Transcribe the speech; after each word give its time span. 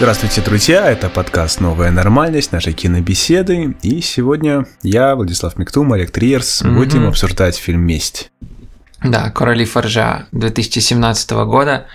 Здравствуйте, 0.00 0.40
друзья! 0.40 0.90
Это 0.90 1.10
подкаст 1.10 1.60
«Новая 1.60 1.90
нормальность», 1.90 2.52
нашей 2.52 2.72
кинобеседы. 2.72 3.76
И 3.82 4.00
сегодня 4.00 4.64
я, 4.82 5.14
Владислав 5.14 5.58
Миктум, 5.58 5.92
Олег 5.92 6.10
Триерс, 6.10 6.62
mm-hmm. 6.62 6.74
будем 6.74 7.06
обсуждать 7.06 7.54
фильм 7.56 7.82
«Месть». 7.82 8.30
Да, 9.04 9.28
«Короли 9.28 9.66
Форжа» 9.66 10.26
2017 10.32 11.30
года. 11.44 11.86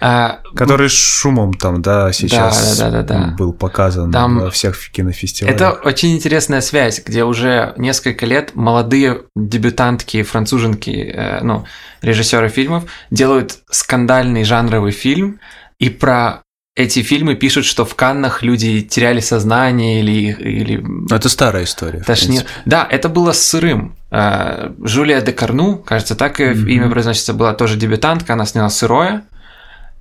А, 0.00 0.40
Который 0.56 0.90
с 0.90 0.92
шумом 0.92 1.54
там, 1.54 1.82
да, 1.82 2.12
сейчас 2.12 2.78
да, 2.78 2.90
да, 2.90 3.02
да, 3.04 3.26
да, 3.26 3.36
был 3.36 3.52
показан 3.52 4.10
там 4.10 4.40
во 4.40 4.50
всех 4.50 4.90
кинофестивалях. 4.90 5.54
Это 5.54 5.70
очень 5.70 6.16
интересная 6.16 6.62
связь, 6.62 7.00
где 7.06 7.22
уже 7.22 7.74
несколько 7.76 8.26
лет 8.26 8.56
молодые 8.56 9.20
дебютантки, 9.36 10.24
француженки, 10.24 11.14
э, 11.14 11.44
ну, 11.44 11.64
режиссеры 12.00 12.48
фильмов 12.48 12.86
делают 13.12 13.58
скандальный 13.70 14.42
жанровый 14.42 14.90
фильм, 14.90 15.38
и 15.78 15.90
про 15.90 16.42
эти 16.74 17.02
фильмы 17.02 17.34
пишут, 17.34 17.66
что 17.66 17.84
в 17.84 17.94
Каннах 17.94 18.42
люди 18.42 18.80
теряли 18.80 19.20
сознание 19.20 20.00
или... 20.00 20.32
или... 20.32 21.14
Это 21.14 21.28
старая 21.28 21.64
история. 21.64 22.00
Тошнит. 22.00 22.46
Да, 22.64 22.86
это 22.90 23.08
было 23.10 23.32
с 23.32 23.42
сырым. 23.42 23.94
А, 24.10 24.72
Жулия 24.82 25.20
де 25.20 25.32
Карну, 25.32 25.76
кажется, 25.76 26.16
так 26.16 26.40
mm-hmm. 26.40 26.68
имя 26.70 26.90
произносится, 26.90 27.34
была 27.34 27.52
тоже 27.52 27.76
дебютантка, 27.76 28.32
она 28.32 28.46
сняла 28.46 28.70
«Сырое». 28.70 29.24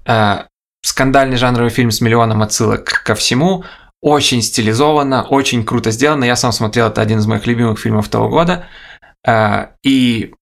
А, 0.06 0.48
скандальный 0.82 1.38
жанровый 1.38 1.72
фильм 1.72 1.92
с 1.92 2.00
миллионом 2.00 2.42
отсылок 2.42 2.86
ко 2.86 3.16
всему, 3.16 3.66
очень 4.02 4.42
стилизованно, 4.42 5.24
очень 5.24 5.66
круто 5.66 5.92
сделано. 5.92 6.24
Я 6.24 6.36
сам 6.36 6.54
смотрел, 6.54 6.88
это 6.88 7.02
один 7.02 7.20
из 7.20 7.28
моих 7.28 7.46
любимых 7.46 7.80
фильмов 7.80 8.08
того 8.08 8.30
года. 8.30 8.66
А, 9.28 9.72
и 9.84 10.34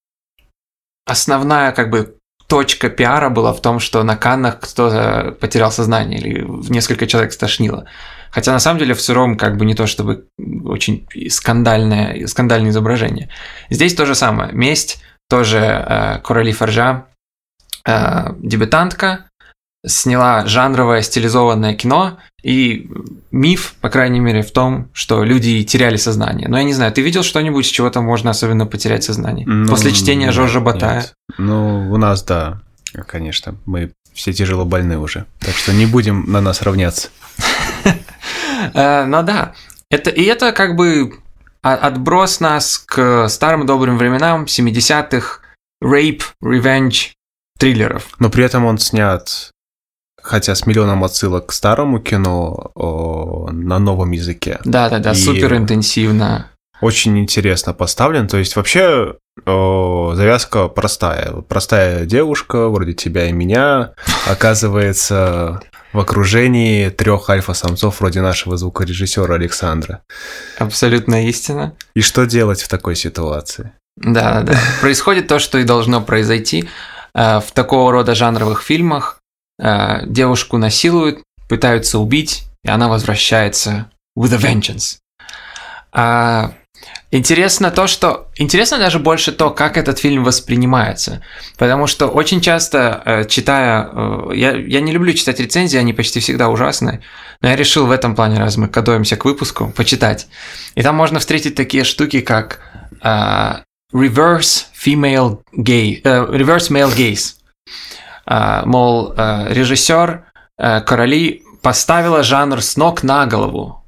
основная 1.06 1.72
как 1.72 1.90
бы 1.90 2.19
точка 2.50 2.90
пиара 2.90 3.30
была 3.30 3.54
в 3.54 3.62
том, 3.62 3.80
что 3.80 4.04
на 4.04 4.18
Каннах 4.18 4.60
кто-то 4.60 5.38
потерял 5.40 5.72
сознание 5.72 6.20
или 6.20 6.46
несколько 6.70 7.06
человек 7.08 7.32
стошнило. 7.32 7.86
Хотя 8.32 8.52
на 8.52 8.60
самом 8.60 8.80
деле 8.80 8.94
в 8.96 9.02
сыром 9.02 9.38
как 9.38 9.58
бы 9.58 9.66
не 9.66 9.76
то 9.76 9.86
чтобы 9.86 10.26
очень 10.66 11.08
скандальное, 11.30 12.26
скандальное 12.28 12.72
изображение. 12.72 13.30
Здесь 13.70 13.94
то 13.94 14.06
же 14.06 14.16
самое. 14.16 14.52
Месть, 14.52 15.02
тоже 15.30 15.58
э, 15.58 16.20
Короли 16.24 16.52
Форжа, 16.52 17.06
э, 17.86 18.34
дебютантка, 18.40 19.29
сняла 19.86 20.46
жанровое 20.46 21.02
стилизованное 21.02 21.74
кино, 21.74 22.18
и 22.44 22.90
миф, 23.32 23.76
по 23.82 23.90
крайней 23.90 24.20
мере, 24.20 24.42
в 24.42 24.52
том, 24.52 24.90
что 24.94 25.24
люди 25.24 25.64
теряли 25.64 25.98
сознание. 25.98 26.48
Но 26.48 26.58
я 26.58 26.64
не 26.64 26.74
знаю, 26.74 26.92
ты 26.92 27.02
видел 27.02 27.24
что-нибудь, 27.24 27.66
с 27.66 27.70
чего 27.70 27.90
там 27.90 28.06
можно 28.06 28.32
особенно 28.32 28.66
потерять 28.66 29.04
сознание? 29.04 29.46
Ну, 29.48 29.70
После 29.70 29.92
чтения 29.92 30.26
нет, 30.26 30.34
Жоржа 30.34 30.60
Батая? 30.60 30.98
Нет. 30.98 31.14
Ну, 31.38 31.92
у 31.92 31.98
нас, 31.98 32.24
да, 32.24 32.62
конечно, 33.08 33.56
мы 33.66 33.92
все 34.14 34.34
тяжело 34.34 34.66
больны 34.66 34.98
уже, 34.98 35.26
так 35.40 35.56
что 35.56 35.74
не 35.74 35.86
будем 35.86 36.32
на 36.32 36.42
нас 36.42 36.62
равняться. 36.62 37.10
Э, 38.74 39.06
ну 39.06 39.24
да, 39.24 39.54
это, 39.90 40.10
и 40.10 40.24
это 40.24 40.52
как 40.52 40.76
бы 40.76 41.14
отброс 41.62 42.42
нас 42.42 42.78
к 42.78 43.30
старым 43.30 43.66
добрым 43.66 43.98
временам 43.98 44.44
70-х 44.44 45.40
рейп, 45.82 46.24
revenge 46.44 47.12
триллеров. 47.58 48.08
Но 48.20 48.30
при 48.30 48.44
этом 48.44 48.66
он 48.66 48.78
снят 48.78 49.52
хотя 50.22 50.56
с 50.56 50.66
миллионом 50.66 51.04
отсылок 51.04 51.48
к 51.48 51.52
старому 51.52 52.00
кино 52.00 52.72
о, 52.76 53.50
на 53.52 53.80
новом 53.80 54.12
языке. 54.12 54.60
Да, 54.64 54.90
да, 54.90 55.00
да, 55.00 55.14
супер 55.14 55.56
интенсивно. 55.56 56.52
Очень 56.82 57.20
интересно 57.20 57.74
поставлен. 57.74 58.28
То 58.28 58.38
есть 58.38 58.56
вообще 58.56 59.16
о, 59.46 60.14
завязка 60.16 60.68
простая. 60.68 61.32
Простая 61.48 62.06
девушка, 62.06 62.70
вроде 62.70 62.94
тебя 62.94 63.28
и 63.28 63.32
меня, 63.32 63.94
оказывается 64.28 65.62
в 65.92 66.00
окружении 66.00 66.90
трех 66.90 67.30
альфа-самцов 67.30 68.00
вроде 68.00 68.22
нашего 68.22 68.58
звукорежиссера 68.58 69.36
Александра. 69.36 70.02
Абсолютно 70.58 71.28
истина. 71.28 71.76
И 71.96 72.02
что 72.02 72.26
делать 72.26 72.62
в 72.62 72.68
такой 72.68 72.96
ситуации? 72.96 73.72
Да, 73.98 74.42
да. 74.42 74.54
Происходит 74.82 75.28
то, 75.28 75.40
что 75.40 75.58
и 75.58 75.64
должно 75.64 76.02
произойти 76.02 76.70
э, 77.14 77.40
в 77.40 77.52
такого 77.54 77.92
рода 77.92 78.16
жанровых 78.16 78.62
фильмах. 78.62 79.19
Э, 79.60 80.06
девушку 80.06 80.58
насилуют, 80.58 81.20
пытаются 81.50 82.00
убить, 82.00 82.46
и 82.64 82.70
она 82.70 82.88
возвращается 82.88 83.92
with 84.18 84.34
a 84.34 84.38
vengeance. 84.38 84.98
А, 85.92 86.54
интересно 87.12 87.70
то, 87.72 87.88
что... 87.88 88.30
Интересно 88.36 88.78
даже 88.78 89.00
больше 89.00 89.34
то, 89.34 89.50
как 89.50 89.76
этот 89.78 90.00
фильм 90.00 90.24
воспринимается. 90.24 91.22
Потому 91.58 91.88
что 91.88 92.08
очень 92.08 92.40
часто, 92.40 93.02
э, 93.06 93.26
читая... 93.26 93.90
Э, 93.92 94.32
я, 94.34 94.52
я 94.56 94.80
не 94.80 94.94
люблю 94.94 95.12
читать 95.14 95.40
рецензии, 95.42 95.78
они 95.78 95.92
почти 95.92 96.22
всегда 96.22 96.48
ужасные. 96.48 97.02
Но 97.42 97.50
я 97.50 97.58
решил 97.58 97.86
в 97.86 97.92
этом 97.92 98.16
плане, 98.16 98.40
раз 98.40 98.56
мы 98.56 98.68
готовимся 98.68 99.18
к 99.18 99.26
выпуску, 99.26 99.74
почитать. 99.76 100.28
И 100.76 100.84
там 100.84 100.96
можно 100.96 101.20
встретить 101.20 101.56
такие 101.56 101.84
штуки, 101.84 102.22
как 102.22 102.62
uh, 103.02 103.62
reverse 103.94 104.66
female 104.74 105.40
gay, 105.58 106.02
uh, 106.04 106.30
reverse 106.30 106.70
male 106.70 106.96
gaze. 106.96 107.36
А, 108.32 108.64
мол, 108.66 109.14
а, 109.18 109.48
режиссер 109.50 110.24
а, 110.58 110.82
Короли 110.82 111.44
поставила 111.64 112.22
жанр 112.22 112.62
с 112.62 112.78
ног 112.78 113.02
на 113.02 113.26
голову. 113.26 113.84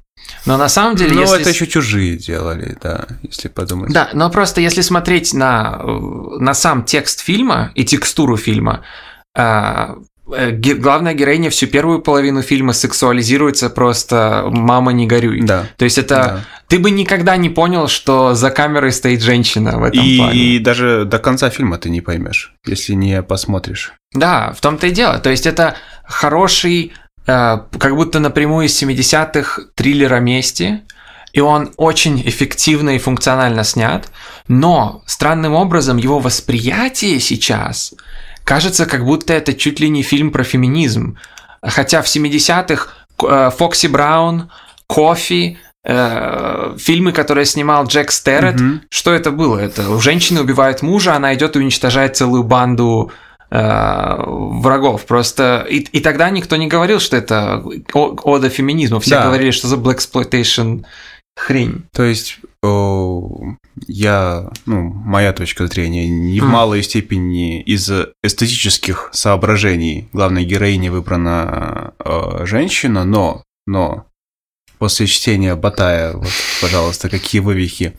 Но 0.46 0.56
на 0.56 0.68
самом 0.68 0.96
деле, 0.96 1.14
ну, 1.14 1.20
если... 1.20 1.40
это 1.40 1.50
еще 1.50 1.66
чужие 1.68 2.16
делали, 2.16 2.76
да, 2.82 3.06
если 3.22 3.46
подумать. 3.46 3.92
Да, 3.92 4.10
но 4.12 4.30
просто 4.30 4.60
если 4.60 4.80
смотреть 4.80 5.32
на, 5.32 5.80
на 6.38 6.54
сам 6.54 6.84
текст 6.84 7.20
фильма 7.20 7.70
и 7.76 7.84
текстуру 7.84 8.36
фильма, 8.36 8.84
Э, 10.30 10.50
главная 10.52 11.14
героиня 11.14 11.50
всю 11.50 11.66
первую 11.66 12.00
половину 12.00 12.42
фильма 12.42 12.72
сексуализируется 12.72 13.70
просто 13.70 14.44
«мама, 14.50 14.92
не 14.92 15.06
горюй». 15.06 15.42
Да. 15.42 15.66
То 15.76 15.84
есть 15.84 15.98
это... 15.98 16.44
Ты 16.72 16.78
бы 16.78 16.90
никогда 16.90 17.36
не 17.36 17.50
понял, 17.50 17.86
что 17.86 18.32
за 18.34 18.50
камерой 18.50 18.92
стоит 18.92 19.20
женщина 19.20 19.78
в 19.78 19.82
этом 19.84 20.02
и, 20.02 20.16
плане. 20.16 20.38
И 20.38 20.58
даже 20.58 21.04
до 21.04 21.18
конца 21.18 21.50
фильма 21.50 21.76
ты 21.76 21.90
не 21.90 22.00
поймешь, 22.00 22.54
если 22.64 22.94
не 22.94 23.22
посмотришь. 23.22 23.92
Да, 24.14 24.54
в 24.56 24.62
том-то 24.62 24.86
и 24.86 24.90
дело. 24.90 25.18
То 25.18 25.28
есть 25.28 25.46
это 25.46 25.76
хороший, 26.04 26.94
э, 27.26 27.58
как 27.78 27.94
будто 27.94 28.20
напрямую 28.20 28.68
из 28.68 28.82
70-х 28.82 29.64
триллера 29.74 30.18
мести, 30.20 30.80
и 31.34 31.40
он 31.40 31.74
очень 31.76 32.22
эффективно 32.26 32.96
и 32.96 32.98
функционально 32.98 33.64
снят, 33.64 34.08
но 34.48 35.02
странным 35.04 35.52
образом 35.52 35.98
его 35.98 36.20
восприятие 36.20 37.20
сейчас 37.20 37.92
Кажется, 38.44 38.86
как 38.86 39.04
будто 39.04 39.34
это 39.34 39.52
чуть 39.54 39.78
ли 39.78 39.90
не 39.90 40.02
фильм 40.02 40.32
про 40.32 40.42
феминизм. 40.42 41.18
Хотя 41.62 42.00
в 42.00 42.06
70-х 42.06 42.88
э, 43.24 43.50
Фокси 43.56 43.88
Браун, 43.88 44.50
Кофи, 44.86 45.58
э, 45.84 46.76
фильмы, 46.78 47.12
которые 47.12 47.44
снимал 47.44 47.86
Джек 47.86 48.10
Стерет, 48.10 48.60
mm-hmm. 48.60 48.80
что 48.90 49.12
это 49.12 49.30
было? 49.30 49.58
Это 49.58 49.90
у 49.90 50.00
женщины 50.00 50.40
убивает 50.40 50.82
мужа, 50.82 51.14
она 51.14 51.34
идет 51.34 51.56
и 51.56 51.58
уничтожает 51.58 52.16
целую 52.16 52.44
банду 52.44 53.10
э, 53.50 54.24
врагов. 54.26 55.04
Просто 55.06 55.66
и, 55.68 55.78
и 55.78 56.00
тогда 56.00 56.30
никто 56.30 56.56
не 56.56 56.68
говорил, 56.68 57.00
что 57.00 57.16
это 57.16 57.62
ода 57.94 58.48
феминизму. 58.48 59.00
Все 59.00 59.16
да. 59.16 59.24
говорили, 59.24 59.50
что 59.50 59.68
за 59.68 59.76
black 59.76 59.98
exploitation 59.98 60.84
хрень. 61.36 61.84
То 61.92 62.04
есть 62.04 62.38
я, 63.88 64.50
ну, 64.66 64.82
моя 64.82 65.32
точка 65.32 65.66
зрения, 65.66 66.08
не 66.08 66.40
в 66.40 66.44
малой 66.44 66.82
степени 66.82 67.60
из 67.60 67.90
эстетических 68.22 69.10
соображений 69.12 70.08
главной 70.12 70.44
героини 70.44 70.88
выбрана 70.88 71.94
э, 71.98 72.44
женщина, 72.44 73.04
но, 73.04 73.42
но 73.66 74.06
после 74.82 75.06
чтения 75.06 75.54
Батая, 75.54 76.12
вот, 76.12 76.32
пожалуйста, 76.60 77.08
какие 77.08 77.40
вывихи 77.40 77.92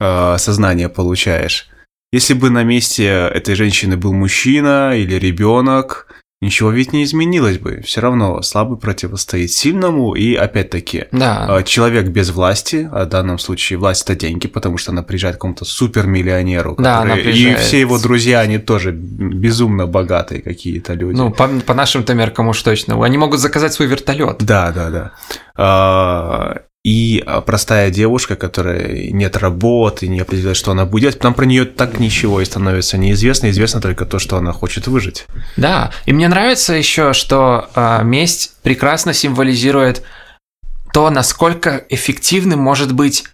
э, 0.00 0.36
сознания 0.36 0.88
получаешь. 0.88 1.68
Если 2.10 2.34
бы 2.34 2.50
на 2.50 2.64
месте 2.64 3.04
этой 3.06 3.54
женщины 3.54 3.96
был 3.96 4.12
мужчина 4.12 4.96
или 4.96 5.14
ребенок, 5.14 6.08
ничего 6.42 6.70
ведь 6.70 6.92
не 6.92 7.04
изменилось 7.04 7.58
бы. 7.58 7.80
Все 7.84 8.00
равно 8.00 8.42
слабый 8.42 8.76
противостоит 8.76 9.50
сильному, 9.52 10.14
и 10.14 10.34
опять-таки 10.34 11.06
да. 11.12 11.46
А, 11.48 11.62
человек 11.62 12.08
без 12.08 12.30
власти, 12.30 12.88
а 12.92 13.04
в 13.04 13.08
данном 13.08 13.38
случае 13.38 13.78
власть 13.78 14.02
это 14.02 14.16
деньги, 14.16 14.48
потому 14.48 14.76
что 14.76 14.90
она 14.90 15.02
приезжает 15.02 15.36
к 15.36 15.38
какому-то 15.38 15.64
супермиллионеру, 15.64 16.74
да, 16.78 17.02
который, 17.02 17.32
и 17.32 17.54
все 17.54 17.80
его 17.80 17.98
друзья, 17.98 18.40
они 18.40 18.58
тоже 18.58 18.90
безумно 18.90 19.86
богатые 19.86 20.42
какие-то 20.42 20.94
люди. 20.94 21.16
Ну, 21.16 21.30
по, 21.30 21.48
по 21.48 21.74
нашим-то 21.74 22.12
меркам 22.14 22.48
уж 22.48 22.60
точно. 22.60 23.02
Они 23.04 23.16
могут 23.16 23.38
заказать 23.38 23.72
свой 23.72 23.88
вертолет. 23.88 24.38
Да, 24.40 24.72
да, 24.72 24.90
да. 24.90 25.12
А, 25.54 26.62
и 26.84 27.22
а, 27.24 27.40
простая 27.40 27.90
девушка, 27.90 28.34
которая 28.34 29.10
нет 29.10 29.36
работы, 29.36 30.08
не 30.08 30.20
определяет, 30.20 30.56
что 30.56 30.72
она 30.72 30.84
будет, 30.84 31.18
там 31.18 31.32
про 31.32 31.44
нее 31.44 31.64
так 31.64 32.00
ничего 32.00 32.40
и 32.40 32.44
становится 32.44 32.98
неизвестно, 32.98 33.50
известно 33.50 33.80
только 33.80 34.04
то, 34.04 34.18
что 34.18 34.36
она 34.36 34.52
хочет 34.52 34.88
выжить. 34.88 35.26
Да, 35.56 35.92
и 36.06 36.12
мне 36.12 36.28
нравится 36.28 36.72
еще, 36.72 37.12
что 37.12 37.68
э, 37.74 38.00
месть 38.02 38.54
прекрасно 38.62 39.12
символизирует 39.12 40.02
то, 40.92 41.08
насколько 41.10 41.84
эффективным 41.88 42.58
может 42.58 42.92
быть 42.92 43.24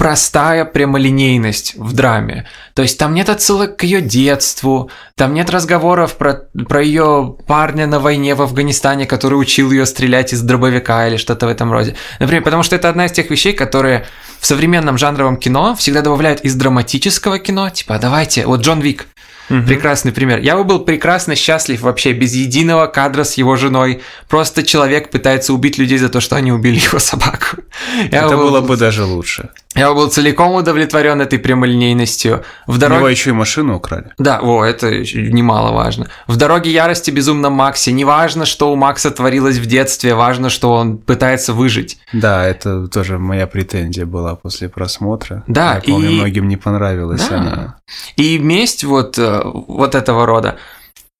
простая 0.00 0.64
прямолинейность 0.64 1.74
в 1.76 1.92
драме. 1.92 2.46
То 2.72 2.80
есть 2.80 2.96
там 2.96 3.12
нет 3.12 3.28
отсылок 3.28 3.76
к 3.76 3.82
ее 3.82 4.00
детству, 4.00 4.90
там 5.14 5.34
нет 5.34 5.50
разговоров 5.50 6.16
про, 6.16 6.46
про 6.66 6.82
ее 6.82 7.36
парня 7.46 7.86
на 7.86 8.00
войне 8.00 8.34
в 8.34 8.40
Афганистане, 8.40 9.04
который 9.04 9.34
учил 9.34 9.70
ее 9.70 9.84
стрелять 9.84 10.32
из 10.32 10.40
дробовика 10.40 11.06
или 11.06 11.18
что-то 11.18 11.44
в 11.44 11.50
этом 11.50 11.70
роде. 11.70 11.96
Например, 12.18 12.42
потому 12.42 12.62
что 12.62 12.76
это 12.76 12.88
одна 12.88 13.04
из 13.04 13.12
тех 13.12 13.28
вещей, 13.28 13.52
которые 13.52 14.06
в 14.38 14.46
современном 14.46 14.96
жанровом 14.96 15.36
кино 15.36 15.76
всегда 15.76 16.00
добавляют 16.00 16.40
из 16.40 16.54
драматического 16.54 17.38
кино, 17.38 17.68
типа, 17.68 17.96
«А 17.96 17.98
давайте, 17.98 18.46
вот 18.46 18.62
Джон 18.62 18.80
Вик, 18.80 19.06
Угу. 19.50 19.66
Прекрасный 19.66 20.12
пример. 20.12 20.38
Я 20.38 20.56
бы 20.56 20.62
был 20.62 20.78
прекрасно 20.78 21.34
счастлив 21.34 21.80
вообще 21.80 22.12
без 22.12 22.34
единого 22.34 22.86
кадра 22.86 23.24
с 23.24 23.34
его 23.34 23.56
женой. 23.56 24.00
Просто 24.28 24.62
человек 24.62 25.10
пытается 25.10 25.52
убить 25.52 25.76
людей 25.76 25.98
за 25.98 26.08
то, 26.08 26.20
что 26.20 26.36
они 26.36 26.52
убили 26.52 26.78
его 26.78 27.00
собаку. 27.00 27.56
Я 28.12 28.26
Это 28.26 28.36
был... 28.36 28.50
было 28.50 28.60
бы 28.60 28.76
даже 28.76 29.04
лучше. 29.04 29.48
Я 29.76 29.94
был 29.94 30.08
целиком 30.08 30.54
удовлетворен 30.54 31.20
этой 31.20 31.38
прямолинейностью. 31.38 32.44
В 32.66 32.78
дороге... 32.78 32.98
Его 32.98 33.08
еще 33.08 33.30
и 33.30 33.32
машину 33.32 33.76
украли. 33.76 34.10
Да, 34.18 34.40
о, 34.42 34.64
это 34.64 34.90
немаловажно. 34.90 36.08
В 36.26 36.36
«Дороге 36.36 36.72
ярости» 36.72 37.12
безумном 37.12 37.52
Максе. 37.52 37.92
Не 37.92 38.04
важно, 38.04 38.46
что 38.46 38.72
у 38.72 38.76
Макса 38.76 39.12
творилось 39.12 39.58
в 39.58 39.66
детстве, 39.66 40.14
важно, 40.14 40.50
что 40.50 40.72
он 40.72 40.98
пытается 40.98 41.52
выжить. 41.52 41.98
Да, 42.12 42.44
это 42.44 42.88
тоже 42.88 43.18
моя 43.18 43.46
претензия 43.46 44.06
была 44.06 44.34
после 44.34 44.68
просмотра. 44.68 45.44
Да, 45.46 45.76
Я 45.76 45.92
помню, 45.92 46.10
и... 46.10 46.14
многим 46.14 46.48
не 46.48 46.56
понравилась 46.56 47.28
да. 47.28 47.36
она. 47.36 47.76
И 48.16 48.38
месть 48.38 48.82
вот, 48.82 49.18
э, 49.18 49.42
вот 49.44 49.94
этого 49.94 50.26
рода 50.26 50.58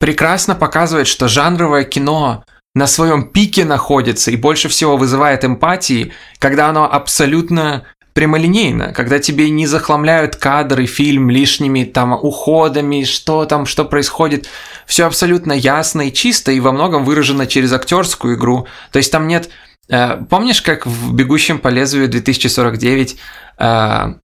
прекрасно 0.01 0.57
показывает, 0.57 1.07
что 1.07 1.29
жанровое 1.29 1.85
кино 1.85 2.43
на 2.75 2.87
своем 2.87 3.29
пике 3.29 3.65
находится 3.65 4.31
и 4.31 4.37
больше 4.37 4.69
всего 4.69 4.97
вызывает 4.97 5.45
эмпатии, 5.45 6.13
когда 6.39 6.69
оно 6.69 6.91
абсолютно 6.91 7.85
прямолинейно, 8.21 8.93
когда 8.93 9.19
тебе 9.19 9.49
не 9.49 9.67
захламляют 9.67 10.37
кадры, 10.37 10.85
фильм 10.85 11.31
лишними 11.31 11.85
там 11.85 12.13
уходами, 12.13 13.05
что 13.05 13.47
там, 13.47 13.65
что 13.65 13.87
происходит. 13.87 14.47
Все 14.85 15.07
абсолютно 15.07 15.55
ясно 15.55 16.03
и 16.03 16.13
чисто, 16.13 16.53
и 16.53 16.61
во 16.61 16.73
многом 16.73 17.07
выражено 17.07 17.47
через 17.47 17.73
актерскую 17.73 18.37
игру. 18.37 18.67
То 18.93 18.99
есть 18.99 19.11
там 19.11 19.27
нет... 19.27 19.49
Э, 19.89 20.19
помнишь, 20.29 20.61
как 20.61 20.85
в 20.85 21.15
«Бегущем 21.15 21.61
по 21.61 21.69
лезвию 21.69 22.11
2049» 22.11 23.17
э, 23.57 24.15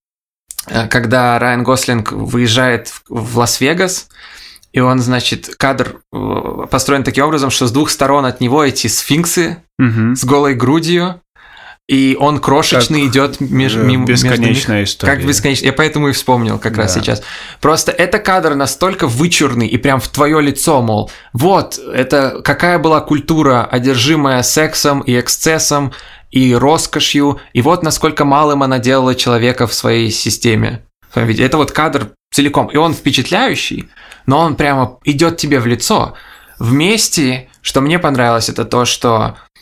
э, 0.69 0.89
когда 0.89 1.39
Райан 1.39 1.63
Гослинг 1.63 2.13
выезжает 2.13 2.93
в 3.09 3.39
Лас-Вегас, 3.39 4.11
и 4.75 4.81
он, 4.81 4.99
значит, 4.99 5.57
кадр 5.57 6.03
построен 6.71 7.03
таким 7.03 7.25
образом, 7.25 7.49
что 7.49 7.67
с 7.67 7.73
двух 7.73 7.89
сторон 7.89 8.27
от 8.27 8.43
него 8.43 8.63
эти 8.63 8.89
сфинксы 8.89 9.63
угу. 9.79 10.15
с 10.15 10.23
голой 10.23 10.55
грудью, 10.55 11.23
и 11.89 12.17
он 12.19 12.41
крошечный 12.41 13.03
как 13.03 13.11
идет 13.11 13.41
меж, 13.41 13.77
мимо 13.77 14.07
бесконечная 14.07 14.79
между 14.79 14.93
история. 14.93 15.13
Как 15.13 15.25
бесконечная. 15.25 15.69
Я 15.69 15.73
поэтому 15.73 16.09
и 16.09 16.13
вспомнил 16.13 16.59
как 16.59 16.75
да. 16.75 16.83
раз 16.83 16.95
сейчас. 16.95 17.23
Просто 17.61 17.93
это 17.93 18.19
кадр 18.19 18.55
настолько 18.55 19.07
вычурный 19.07 19.69
и 19.69 19.77
прям 19.77 20.01
в 20.01 20.09
твое 20.09 20.41
лицо, 20.41 20.83
мол, 20.83 21.11
вот, 21.33 21.79
это 21.79 22.41
какая 22.43 22.79
была 22.79 23.01
культура, 23.01 23.65
одержимая 23.65 24.43
сексом 24.43 25.01
и 25.01 25.19
эксцессом 25.19 25.93
и 26.33 26.55
роскошью, 26.55 27.41
и 27.53 27.63
вот 27.63 27.85
насколько 27.85 28.25
малым 28.25 28.65
она 28.65 28.79
делала 28.79 29.15
человека 29.15 29.69
в 29.69 29.75
своей 29.75 30.11
системе. 30.11 30.83
Это 31.15 31.57
вот 31.57 31.71
кадр 31.71 32.11
целиком, 32.33 32.67
и 32.67 32.77
он 32.77 32.95
впечатляющий, 32.95 33.89
но 34.27 34.41
он 34.41 34.57
прямо 34.57 34.99
идет 35.05 35.37
тебе 35.37 35.61
в 35.61 35.67
лицо. 35.67 36.15
Вместе, 36.59 37.49
что 37.63 37.81
мне 37.81 37.99
понравилось, 37.99 38.49
это 38.49 38.65
то, 38.65 38.85
что 38.85 39.37
э, 39.55 39.61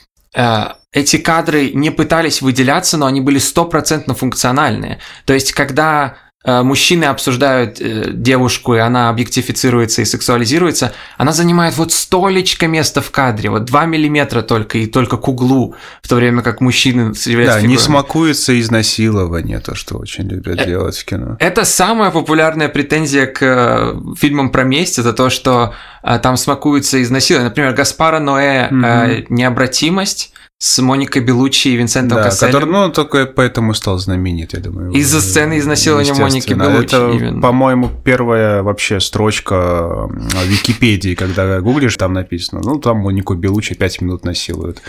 эти 0.93 1.17
кадры 1.17 1.71
не 1.71 1.91
пытались 1.91 2.41
выделяться, 2.41 2.97
но 2.97 3.07
они 3.07 3.21
были 3.21 3.39
стопроцентно 3.39 4.15
функциональные. 4.15 5.01
То 5.25 5.33
есть, 5.33 5.53
когда 5.53 6.15
э, 6.15 6.24
мужчины 6.63 7.05
обсуждают 7.05 7.81
э, 7.81 8.11
девушку, 8.13 8.75
и 8.75 8.79
она 8.79 9.09
объектифицируется 9.09 10.03
и 10.03 10.05
сексуализируется, 10.05 10.93
она 11.17 11.33
занимает 11.33 11.77
вот 11.79 11.91
столечко 11.93 12.67
места 12.67 13.01
в 13.01 13.11
кадре, 13.11 13.49
вот 13.49 13.65
2 13.65 13.87
миллиметра 13.87 14.43
только, 14.43 14.79
и 14.79 14.87
только 14.87 15.17
к 15.17 15.27
углу, 15.27 15.75
в 16.03 16.09
то 16.09 16.17
время 16.17 16.43
как 16.43 16.61
мужчины 16.61 17.15
Да, 17.63 17.67
не 17.67 17.79
смакуется 17.79 18.61
изнасилование, 18.61 19.61
то, 19.61 19.75
что 19.75 19.97
очень 19.97 20.29
любят 20.29 20.61
э- 20.61 20.67
делать 20.67 20.99
в 20.99 21.05
кино. 21.07 21.37
Это 21.41 21.65
самая 21.65 22.11
популярная 22.11 22.69
претензия 22.69 23.27
к 23.27 23.39
э, 23.41 23.95
фильмам 24.19 24.51
про 24.51 24.65
месть, 24.65 24.99
это 24.99 25.15
то, 25.15 25.31
что 25.31 25.73
э, 26.03 26.19
там 26.23 26.37
смакуется 26.37 27.03
изнасилование. 27.03 27.49
Например, 27.49 27.73
Гаспара 27.73 28.19
Ноэ 28.19 28.69
mm-hmm. 28.71 29.27
«Необратимость», 29.31 30.35
с 30.65 30.79
Моникой 30.79 31.21
Белучи 31.21 31.69
и 31.69 31.77
Винсентом 31.77 32.17
да, 32.17 32.25
Касселем. 32.25 32.53
Который, 32.53 32.71
ну, 32.71 32.91
только 32.91 33.27
поэтому 33.27 33.75
стал 33.75 33.99
знаменит, 33.99 34.55
я 34.55 34.61
думаю. 34.61 34.93
Из-за 34.93 35.21
сцены 35.21 35.59
изнасилования 35.59 36.15
Моники 36.15 36.55
Белучи. 36.55 36.87
Это, 36.87 37.11
именно. 37.11 37.43
по-моему, 37.43 37.91
первая 38.03 38.63
вообще 38.63 38.99
строчка 38.99 40.09
в 40.09 40.47
Википедии, 40.47 41.17
когда 41.17 41.61
гуглишь, 41.61 41.99
там 41.99 42.15
написано, 42.15 42.63
ну, 42.65 42.79
там 42.79 42.97
Монику 42.97 43.35
Белучи 43.35 43.75
пять 43.75 44.01
минут 44.01 44.25
насилуют. 44.25 44.81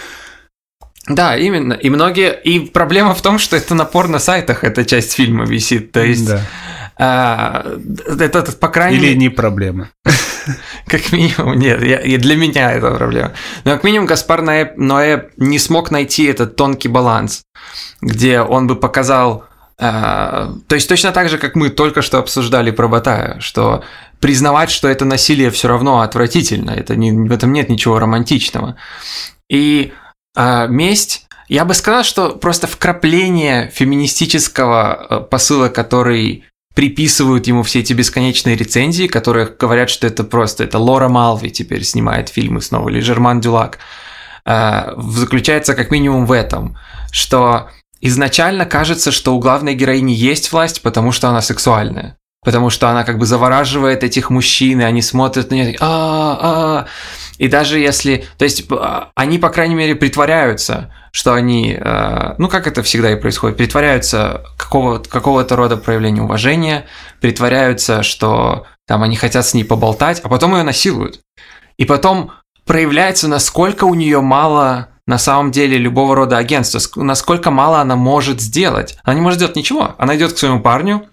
Да, 1.10 1.36
именно. 1.36 1.74
И 1.74 1.90
многие... 1.90 2.34
И 2.42 2.62
проблема 2.62 3.14
в 3.14 3.22
том, 3.22 3.38
что 3.38 3.58
это 3.58 3.76
напор 3.76 4.08
на 4.08 4.20
сайтах, 4.20 4.64
эта 4.64 4.86
часть 4.86 5.12
фильма 5.12 5.46
висит. 5.46 5.92
То 5.92 6.06
есть... 6.06 6.26
Да. 6.26 6.42
А, 6.98 7.78
это, 8.08 8.44
по 8.54 8.70
крайней 8.70 8.98
мере... 8.98 9.12
Или 9.12 9.18
не 9.18 9.30
проблема. 9.30 9.90
Как 10.88 11.12
минимум, 11.12 11.58
нет, 11.58 11.82
я, 11.84 12.00
и 12.00 12.18
для 12.18 12.36
меня 12.36 12.72
это 12.72 12.92
проблема. 12.92 13.34
Но 13.64 13.72
как 13.72 13.84
минимум 13.84 14.06
Гаспар 14.08 14.42
Ноэ, 14.42 14.74
Ноэ 14.78 15.30
не 15.38 15.60
смог 15.60 15.92
найти 15.92 16.26
этот 16.26 16.56
тонкий 16.56 16.88
баланс, 16.88 17.44
где 18.02 18.42
он 18.42 18.68
бы 18.68 18.76
показал... 18.76 19.46
Э, 19.80 20.50
то 20.68 20.76
есть 20.76 20.88
точно 20.88 21.12
так 21.12 21.30
же, 21.30 21.38
как 21.38 21.56
мы 21.56 21.70
только 21.70 22.02
что 22.02 22.20
обсуждали 22.20 22.72
про 22.72 22.88
Батая, 22.88 23.40
что 23.40 23.84
признавать, 24.20 24.72
что 24.72 24.88
это 24.88 25.06
насилие 25.06 25.52
все 25.52 25.68
равно 25.68 26.02
отвратительно, 26.02 26.72
это 26.72 26.96
не, 26.96 27.12
в 27.12 27.32
этом 27.32 27.52
нет 27.52 27.70
ничего 27.70 28.00
романтичного. 28.00 28.76
И 29.50 29.94
э, 30.36 30.68
месть, 30.68 31.26
я 31.48 31.66
бы 31.66 31.74
сказал, 31.74 32.04
что 32.04 32.36
просто 32.36 32.68
вкрапление 32.68 33.70
феминистического 33.74 35.08
э, 35.10 35.20
посыла, 35.30 35.70
который 35.70 36.46
приписывают 36.76 37.48
ему 37.48 37.64
все 37.64 37.80
эти 37.80 37.94
бесконечные 37.94 38.56
рецензии, 38.56 39.08
которые 39.08 39.48
говорят, 39.48 39.90
что 39.90 40.06
это 40.06 40.24
просто, 40.24 40.66
это 40.66 40.78
Лора 40.78 41.08
Малви 41.08 41.50
теперь 41.50 41.84
снимает 41.84 42.30
фильмы 42.30 42.62
снова, 42.62 42.90
или 42.90 43.00
Жерман 43.00 43.40
Дюлак, 43.40 43.80
э, 44.46 44.94
заключается 44.98 45.74
как 45.74 45.90
минимум 45.90 46.26
в 46.26 46.34
этом, 46.34 46.78
что 47.12 47.70
изначально 48.02 48.66
кажется, 48.66 49.12
что 49.12 49.36
у 49.36 49.40
главной 49.40 49.74
героини 49.74 50.12
есть 50.12 50.52
власть, 50.52 50.82
потому 50.82 51.14
что 51.14 51.30
она 51.30 51.42
сексуальная. 51.42 52.18
Потому 52.44 52.70
что 52.70 52.90
она 52.90 53.04
как 53.06 53.18
бы 53.18 53.26
завораживает 53.26 54.04
этих 54.04 54.30
мужчин, 54.30 54.82
и 54.82 54.84
они 54.84 55.02
смотрят 55.02 55.50
на 55.50 55.56
нее, 55.56 55.78
а, 55.80 56.38
а, 56.42 56.86
и 57.40 57.48
даже 57.48 57.80
если, 57.80 58.26
то 58.38 58.46
есть 58.46 58.66
а, 58.70 59.10
они, 59.16 59.40
по 59.40 59.50
крайней 59.50 59.74
мере, 59.74 59.96
притворяются, 59.96 60.94
что 61.16 61.34
они, 61.34 61.78
а, 61.80 62.36
ну 62.40 62.50
как 62.50 62.68
это 62.68 62.84
всегда 62.84 63.10
и 63.10 63.16
происходит, 63.16 63.56
притворяются 63.56 64.44
какого, 64.58 65.00
какого-то 65.00 65.56
рода 65.56 65.78
проявления 65.78 66.22
уважения, 66.22 66.88
притворяются, 67.22 68.04
что 68.04 68.66
там 68.86 69.02
они 69.02 69.16
хотят 69.16 69.46
с 69.46 69.54
ней 69.54 69.64
поболтать, 69.64 70.20
а 70.20 70.28
потом 70.28 70.58
ее 70.58 70.64
насилуют. 70.64 71.22
И 71.78 71.86
потом 71.86 72.32
проявляется, 72.66 73.30
насколько 73.30 73.86
у 73.86 73.94
нее 73.94 74.20
мало 74.20 74.90
на 75.08 75.18
самом 75.18 75.52
деле 75.52 75.78
любого 75.78 76.18
рода 76.18 76.36
агентства, 76.36 76.82
насколько 77.02 77.50
мало 77.50 77.80
она 77.80 77.96
может 77.96 78.42
сделать. 78.42 78.98
Она 79.06 79.16
не 79.16 79.22
может 79.22 79.40
сделать 79.40 79.56
ничего. 79.56 79.96
Она 79.98 80.18
идет 80.18 80.34
к 80.34 80.38
своему 80.38 80.60
парню, 80.60 81.08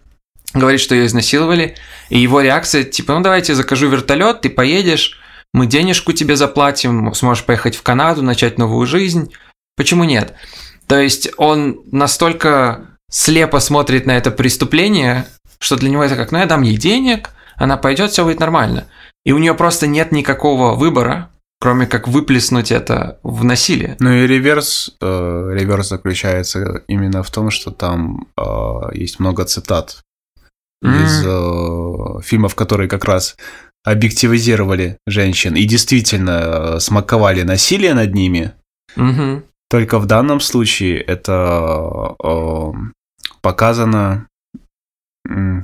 говорит, 0.53 0.81
что 0.81 0.97
ее 0.97 1.07
изнасиловали, 1.07 1.77
и 2.09 2.19
его 2.19 2.41
реакция 2.41 2.83
типа, 2.83 3.15
ну 3.15 3.21
давайте 3.21 3.55
закажу 3.55 3.89
вертолет, 3.89 4.41
ты 4.41 4.51
поедешь, 4.51 5.21
мы 5.53 5.69
денежку 5.69 6.13
тебе 6.13 6.35
заплатим, 6.35 7.15
сможешь 7.15 7.45
поехать 7.45 7.77
в 7.77 7.83
Канаду, 7.83 8.23
начать 8.23 8.59
новую 8.59 8.85
жизнь. 8.89 9.33
Почему 9.77 10.05
нет? 10.05 10.35
То 10.87 10.99
есть 10.99 11.31
он 11.37 11.81
настолько 11.91 12.89
слепо 13.11 13.61
смотрит 13.61 14.07
на 14.07 14.17
это 14.17 14.31
преступление, 14.31 15.27
что 15.59 15.77
для 15.77 15.91
него 15.91 16.03
это 16.03 16.17
как, 16.17 16.33
ну 16.33 16.39
я 16.39 16.47
дам 16.47 16.63
ей 16.63 16.77
денег, 16.77 17.31
она 17.57 17.77
пойдет, 17.77 18.11
все 18.11 18.25
будет 18.25 18.41
нормально. 18.41 18.87
И 19.25 19.33
у 19.33 19.39
нее 19.39 19.55
просто 19.55 19.87
нет 19.87 20.13
никакого 20.13 20.75
выбора, 20.75 21.31
кроме 21.61 21.87
как 21.87 22.09
выплеснуть 22.09 22.73
это 22.73 23.21
в 23.23 23.45
насилие. 23.45 23.97
Ну 24.01 24.11
и 24.13 24.27
реверс, 24.27 24.97
э, 25.01 25.51
реверс 25.53 25.91
заключается 25.91 26.83
именно 26.89 27.23
в 27.23 27.31
том, 27.31 27.51
что 27.51 27.71
там 27.71 28.27
э, 28.37 28.43
есть 28.95 29.21
много 29.21 29.45
цитат 29.45 30.01
mm-hmm. 30.85 31.05
из 31.05 31.23
э, 31.25 32.23
фильмов, 32.27 32.57
которые 32.57 32.89
как 32.89 33.05
раз 33.05 33.37
объективизировали 33.85 34.99
женщин 35.07 35.55
и 35.55 35.65
действительно 35.65 36.41
э, 36.77 36.81
смаковали 36.81 37.43
насилие 37.43 37.95
над 37.95 38.13
ними. 38.15 38.53
Mm-hmm. 38.97 39.43
Только 39.73 39.99
в 39.99 40.05
данном 40.05 40.41
случае 40.41 41.01
это 41.01 42.15
э, 42.23 42.73
показано, 43.41 44.27
э, 45.27 45.63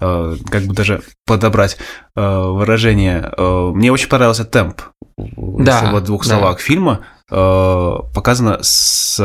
как 0.00 0.62
бы 0.62 0.72
даже 0.72 1.02
подобрать 1.26 1.76
э, 2.16 2.20
выражение. 2.22 3.30
Э, 3.36 3.72
мне 3.74 3.92
очень 3.92 4.08
понравился 4.08 4.46
темп. 4.46 4.80
Да, 5.18 5.92
в 5.92 6.00
двух 6.00 6.26
да. 6.26 6.38
словах 6.38 6.60
фильма 6.60 7.00
э, 7.30 7.92
показано 8.14 8.60
с 8.62 9.20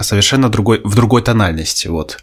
совершенно 0.00 0.48
другой, 0.48 0.80
в 0.84 0.94
другой 0.94 1.22
тональности, 1.22 1.88
вот. 1.88 2.18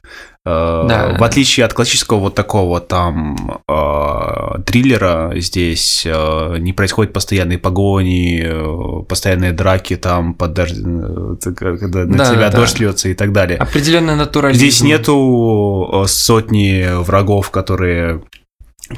Э, 0.46 0.86
да. 0.88 1.16
В 1.20 1.24
отличие 1.24 1.66
от 1.66 1.74
классического 1.74 2.20
вот 2.20 2.36
такого 2.36 2.80
там 2.82 3.62
э, 3.68 4.62
триллера, 4.66 5.34
здесь 5.36 6.04
э, 6.06 6.58
не 6.60 6.74
происходит 6.74 7.14
постоянные 7.14 7.60
погони, 7.60 8.42
э, 8.44 9.04
постоянные 9.08 9.52
драки 9.52 9.96
там 9.96 10.34
под 10.34 10.54
дождь, 10.54 10.78
э, 10.78 11.52
когда 11.56 12.06
на 12.06 12.18
да, 12.18 12.26
тебя 12.26 12.50
да, 12.50 12.58
дождь 12.58 12.78
да. 12.80 12.86
льется 12.86 13.10
и 13.10 13.14
так 13.14 13.32
далее. 13.32 13.58
Определенная 13.60 14.16
натурализм. 14.16 14.60
Здесь 14.60 14.82
нету 14.82 16.06
сотни 16.08 16.88
врагов, 17.04 17.52
которые 17.52 18.24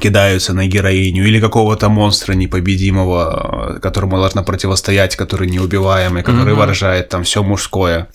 кидаются 0.00 0.54
на 0.54 0.66
героиню, 0.66 1.26
или 1.26 1.38
какого-то 1.38 1.90
монстра 1.90 2.32
непобедимого, 2.32 3.78
которому 3.82 4.16
должна 4.16 4.42
противостоять, 4.42 5.16
который 5.16 5.50
неубиваемый, 5.50 6.22
который 6.22 6.54
mm-hmm. 6.54 6.56
выражает 6.56 7.08
там 7.10 7.24
все 7.24 7.42
мужское 7.42 8.08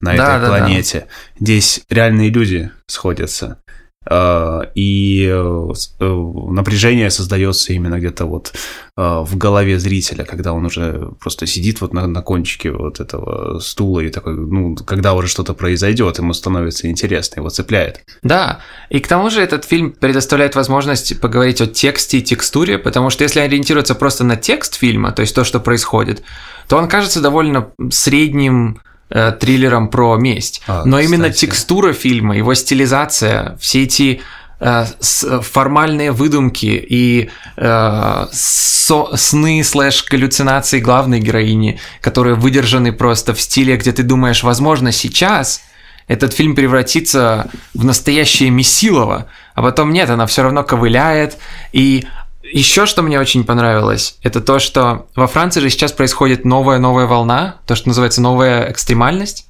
на 0.00 0.16
да, 0.16 0.36
этой 0.36 0.40
да, 0.40 0.48
планете. 0.48 1.00
Да. 1.00 1.06
Здесь 1.44 1.82
реальные 1.88 2.30
люди 2.30 2.70
сходятся. 2.86 3.58
А, 4.06 4.62
и 4.74 5.28
э, 5.30 5.72
э, 6.00 6.32
напряжение 6.50 7.10
создается 7.10 7.74
именно 7.74 7.98
где-то 7.98 8.24
вот 8.24 8.52
в 8.96 9.36
голове 9.38 9.78
зрителя, 9.78 10.24
когда 10.24 10.52
он 10.52 10.66
уже 10.66 11.12
просто 11.20 11.46
сидит 11.46 11.80
вот 11.80 11.94
на, 11.94 12.06
на 12.06 12.20
кончике 12.20 12.70
вот 12.70 13.00
этого 13.00 13.58
стула 13.58 14.00
и 14.00 14.10
такой, 14.10 14.34
ну, 14.34 14.74
когда 14.74 15.14
уже 15.14 15.26
что-то 15.26 15.54
произойдет, 15.54 16.18
ему 16.18 16.34
становится 16.34 16.88
интересно, 16.88 17.40
его 17.40 17.48
цепляет. 17.48 18.02
Да, 18.22 18.60
и 18.90 19.00
к 19.00 19.08
тому 19.08 19.30
же 19.30 19.40
этот 19.40 19.64
фильм 19.64 19.92
предоставляет 19.92 20.54
возможность 20.54 21.18
поговорить 21.18 21.62
о 21.62 21.66
тексте 21.66 22.18
и 22.18 22.22
текстуре, 22.22 22.78
потому 22.78 23.08
что 23.08 23.24
если 23.24 23.40
ориентироваться 23.40 23.94
просто 23.94 24.22
на 24.22 24.36
текст 24.36 24.74
фильма, 24.74 25.12
то 25.12 25.22
есть 25.22 25.34
то, 25.34 25.44
что 25.44 25.60
происходит, 25.60 26.22
то 26.68 26.76
он 26.76 26.86
кажется 26.86 27.22
довольно 27.22 27.72
средним 27.90 28.82
э, 29.10 29.32
триллером 29.32 29.88
про 29.88 30.16
месть. 30.16 30.62
А, 30.66 30.84
Но 30.84 30.98
кстати. 30.98 31.06
именно 31.06 31.30
текстура 31.30 31.92
фильма, 31.92 32.36
его 32.36 32.54
стилизация, 32.54 33.56
все 33.60 33.82
эти 33.82 34.20
э, 34.60 34.84
формальные 35.00 36.12
выдумки 36.12 36.66
и 36.66 37.30
э, 37.56 38.26
со, 38.32 39.16
сны 39.16 39.62
слэш 39.64 40.04
галлюцинации 40.04 40.80
главной 40.80 41.20
героини, 41.20 41.78
которые 42.00 42.34
выдержаны 42.34 42.92
просто 42.92 43.34
в 43.34 43.40
стиле, 43.40 43.76
где 43.76 43.92
ты 43.92 44.02
думаешь, 44.02 44.42
возможно, 44.42 44.92
сейчас 44.92 45.62
этот 46.08 46.32
фильм 46.32 46.56
превратится 46.56 47.50
в 47.72 47.84
настоящее 47.84 48.50
месилово, 48.50 49.26
а 49.54 49.62
потом 49.62 49.92
нет, 49.92 50.10
она 50.10 50.26
все 50.26 50.42
равно 50.42 50.64
ковыляет, 50.64 51.38
и 51.72 52.04
еще 52.52 52.86
что 52.86 53.02
мне 53.02 53.18
очень 53.18 53.44
понравилось, 53.44 54.16
это 54.22 54.40
то, 54.40 54.58
что 54.58 55.08
во 55.14 55.26
Франции 55.26 55.60
же 55.60 55.70
сейчас 55.70 55.92
происходит 55.92 56.44
новая-новая 56.44 57.06
волна, 57.06 57.56
то, 57.66 57.74
что 57.74 57.88
называется 57.88 58.20
новая 58.20 58.70
экстремальность, 58.70 59.46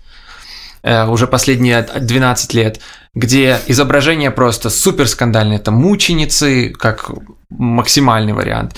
э, 0.83 1.07
уже 1.07 1.27
последние 1.27 1.83
12 1.83 2.55
лет, 2.55 2.81
где 3.15 3.59
изображение 3.67 4.31
просто 4.31 4.71
супер 4.71 5.09
скандальное, 5.09 5.57
это 5.57 5.71
мученицы, 5.71 6.71
как 6.71 7.11
максимальный 7.51 8.33
вариант. 8.33 8.77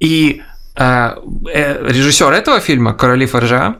И 0.00 0.42
э, 0.76 1.16
э, 1.52 1.88
режиссер 1.88 2.32
этого 2.32 2.60
фильма, 2.60 2.94
Корали 2.94 3.26
Фаржа, 3.26 3.76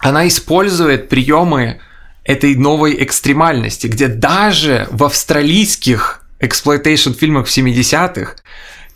она 0.00 0.28
использует 0.28 1.08
приемы 1.08 1.80
этой 2.24 2.54
новой 2.54 3.02
экстремальности, 3.02 3.86
где 3.86 4.06
даже 4.06 4.86
в 4.90 5.04
австралийских 5.04 6.22
exploitation 6.40 7.12
фильмах 7.12 7.46
в 7.46 7.50
70-х 7.50 8.36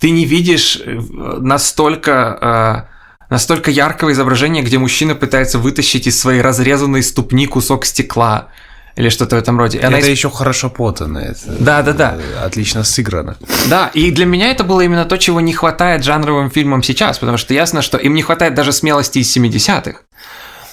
ты 0.02 0.11
не 0.11 0.25
видишь 0.25 0.82
э, 0.85 1.00
настолько 1.40 2.88
э, 2.90 3.30
настолько 3.30 3.71
яркого 3.71 4.11
изображения, 4.11 4.62
где 4.62 4.78
мужчина 4.78 5.14
пытается 5.14 5.61
вытащить 5.61 6.09
из 6.09 6.21
своей 6.21 6.40
разрезанной 6.40 7.04
ступни 7.04 7.47
кусок 7.47 7.87
стекла 7.87 8.49
или 8.97 9.11
что-то 9.11 9.37
в 9.37 9.38
этом 9.38 9.61
роде. 9.61 9.78
это 9.78 10.00
исп... 10.00 10.09
еще 10.09 10.28
хорошо 10.28 10.71
подано. 10.71 11.21
Это 11.21 11.38
да, 11.61 11.82
да, 11.82 11.92
да. 11.92 12.18
Отлично 12.44 12.82
сыграно. 12.82 13.37
Да, 13.71 13.92
и 13.94 14.11
для 14.11 14.26
меня 14.26 14.50
это 14.50 14.64
было 14.64 14.80
именно 14.80 15.04
то, 15.04 15.16
чего 15.18 15.40
не 15.40 15.52
хватает 15.52 16.02
жанровым 16.02 16.50
фильмам 16.50 16.82
сейчас, 16.82 17.21
потому 17.21 17.38
что 17.38 17.54
ясно, 17.54 17.80
что 17.80 17.97
им 17.97 18.14
не 18.14 18.23
хватает 18.23 18.54
даже 18.54 18.73
смелости 18.73 19.21
из 19.21 19.37
70-х. 19.37 20.00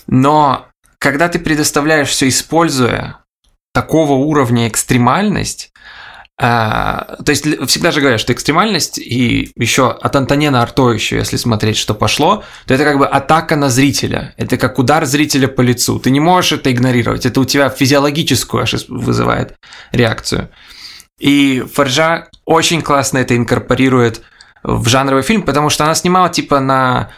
Но 0.07 0.65
когда 0.97 1.29
ты 1.29 1.37
предоставляешь 1.37 2.09
все, 2.09 2.27
используя 2.27 3.17
такого 3.73 4.13
уровня 4.13 4.67
экстремальность, 4.67 5.71
а, 6.41 7.17
то 7.25 7.31
есть 7.31 7.45
всегда 7.67 7.91
же 7.91 7.99
говорят, 7.99 8.21
что 8.21 8.31
экстремальность 8.31 8.97
и 8.97 9.51
еще 9.57 9.91
от 9.91 10.15
Антонена 10.15 10.61
Арто 10.61 10.93
еще, 10.93 11.17
если 11.17 11.35
смотреть, 11.35 11.75
что 11.75 11.93
пошло, 11.93 12.45
то 12.65 12.73
это 12.73 12.85
как 12.85 12.97
бы 12.97 13.05
атака 13.05 13.57
на 13.57 13.69
зрителя. 13.69 14.33
Это 14.37 14.55
как 14.55 14.79
удар 14.79 15.05
зрителя 15.05 15.49
по 15.49 15.59
лицу. 15.59 15.99
Ты 15.99 16.11
не 16.11 16.21
можешь 16.21 16.53
это 16.53 16.71
игнорировать. 16.71 17.25
Это 17.25 17.41
у 17.41 17.45
тебя 17.45 17.69
физиологическую 17.69 18.63
аж 18.63 18.87
вызывает 18.87 19.55
реакцию. 19.91 20.49
И 21.19 21.65
Фаржа 21.73 22.29
очень 22.45 22.81
классно 22.81 23.17
это 23.17 23.35
инкорпорирует 23.35 24.21
в 24.63 24.87
жанровый 24.87 25.23
фильм, 25.23 25.41
потому 25.41 25.69
что 25.69 25.83
она 25.83 25.93
снимала 25.93 26.29
типа 26.29 26.61
на 26.61 27.09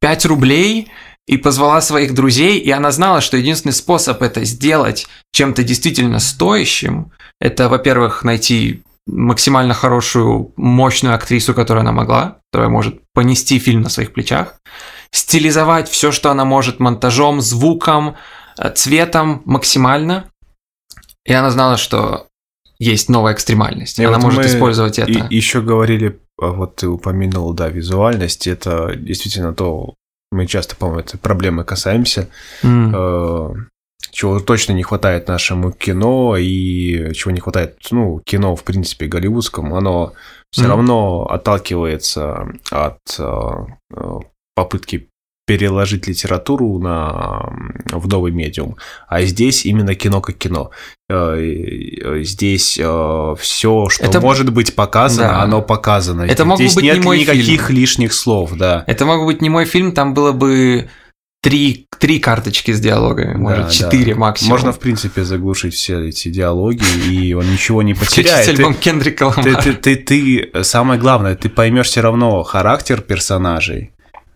5 0.00 0.26
рублей 0.26 0.90
и 1.28 1.36
позвала 1.36 1.80
своих 1.80 2.12
друзей, 2.12 2.58
и 2.58 2.72
она 2.72 2.90
знала, 2.90 3.20
что 3.20 3.36
единственный 3.36 3.72
способ 3.72 4.20
это 4.20 4.44
сделать 4.44 5.06
чем-то 5.30 5.62
действительно 5.62 6.18
стоящим– 6.18 7.12
это, 7.40 7.68
во-первых, 7.68 8.24
найти 8.24 8.82
максимально 9.06 9.74
хорошую, 9.74 10.52
мощную 10.56 11.14
актрису, 11.14 11.54
которую 11.54 11.82
она 11.82 11.92
могла, 11.92 12.38
которая 12.50 12.70
может 12.70 13.00
понести 13.12 13.58
фильм 13.58 13.82
на 13.82 13.90
своих 13.90 14.12
плечах, 14.12 14.54
стилизовать 15.12 15.88
все, 15.88 16.10
что 16.10 16.30
она 16.30 16.44
может 16.44 16.80
монтажом, 16.80 17.40
звуком, 17.40 18.16
э, 18.58 18.70
цветом 18.70 19.42
максимально. 19.44 20.24
И 21.26 21.32
она 21.32 21.50
знала, 21.50 21.76
что 21.76 22.28
есть 22.78 23.08
новая 23.08 23.34
экстремальность. 23.34 23.98
И 23.98 24.04
она 24.04 24.18
вот 24.18 24.24
может 24.24 24.46
использовать 24.46 24.98
это. 24.98 25.10
И 25.10 25.36
еще 25.36 25.60
говорили, 25.60 26.20
а 26.40 26.48
вот 26.48 26.76
ты 26.76 26.88
упомянул, 26.88 27.52
да, 27.52 27.68
визуальность. 27.68 28.46
Это 28.46 28.94
действительно 28.96 29.54
то, 29.54 29.94
мы 30.32 30.46
часто, 30.46 30.76
по-моему, 30.76 31.00
этой 31.00 31.18
проблемы 31.18 31.64
касаемся. 31.64 32.28
Mm 32.62 33.66
чего 34.14 34.38
точно 34.40 34.72
не 34.72 34.84
хватает 34.84 35.28
нашему 35.28 35.72
кино 35.72 36.36
и 36.36 37.12
чего 37.14 37.32
не 37.32 37.40
хватает, 37.40 37.76
ну, 37.90 38.20
кино, 38.24 38.54
в 38.54 38.62
принципе, 38.62 39.06
голливудскому, 39.06 39.76
оно 39.76 40.12
все 40.50 40.64
mm 40.64 40.68
равно 40.68 41.26
отталкивается 41.26 42.46
от 42.70 42.98
э, 43.18 43.50
попытки 44.54 45.08
переложить 45.46 46.06
литературу 46.06 46.78
на, 46.78 47.52
в 47.90 48.08
новый 48.08 48.30
медиум. 48.30 48.76
А 49.08 49.22
здесь 49.22 49.66
именно 49.66 49.94
кино 49.96 50.20
как 50.20 50.36
кино. 50.36 50.70
Э, 51.10 52.20
здесь 52.22 52.78
э, 52.80 53.34
все, 53.38 53.88
что 53.88 54.04
это... 54.04 54.20
может 54.20 54.52
быть 54.52 54.76
показано, 54.76 55.28
да. 55.28 55.42
оно 55.42 55.60
показано. 55.60 56.22
Это 56.22 56.44
мог 56.44 56.58
здесь 56.58 56.74
быть 56.76 56.84
нет 56.84 56.98
не 56.98 57.02
мой 57.02 57.18
никаких 57.18 57.66
фильм. 57.66 57.78
лишних 57.78 58.14
слов, 58.14 58.52
да. 58.52 58.84
Это 58.86 59.04
мог 59.04 59.26
быть 59.26 59.42
не 59.42 59.50
мой 59.50 59.64
фильм, 59.64 59.92
там 59.92 60.14
было 60.14 60.30
бы 60.32 60.88
три, 61.44 61.86
три 61.98 62.20
карточки 62.20 62.72
с 62.72 62.80
диалогами, 62.80 63.34
может, 63.34 63.70
четыре 63.70 64.14
да. 64.14 64.20
максимум. 64.20 64.52
Можно, 64.52 64.72
в 64.72 64.78
принципе, 64.78 65.24
заглушить 65.24 65.74
все 65.74 66.08
эти 66.08 66.28
диалоги, 66.28 66.84
и 67.06 67.34
он 67.34 67.52
ничего 67.52 67.82
не 67.82 67.92
потеряет. 67.92 68.44
Включить 68.44 68.58
альбом 68.58 68.74
Кендрика 68.74 69.24
Ламара. 69.24 69.60
Ты, 69.60 69.74
ты, 69.74 69.96
ты, 69.96 70.50
ты, 70.50 70.64
самое 70.64 70.98
главное, 70.98 71.36
ты 71.36 71.50
поймешь 71.50 71.88
все 71.88 72.00
равно 72.00 72.42
характер 72.44 73.02
персонажей, 73.02 73.92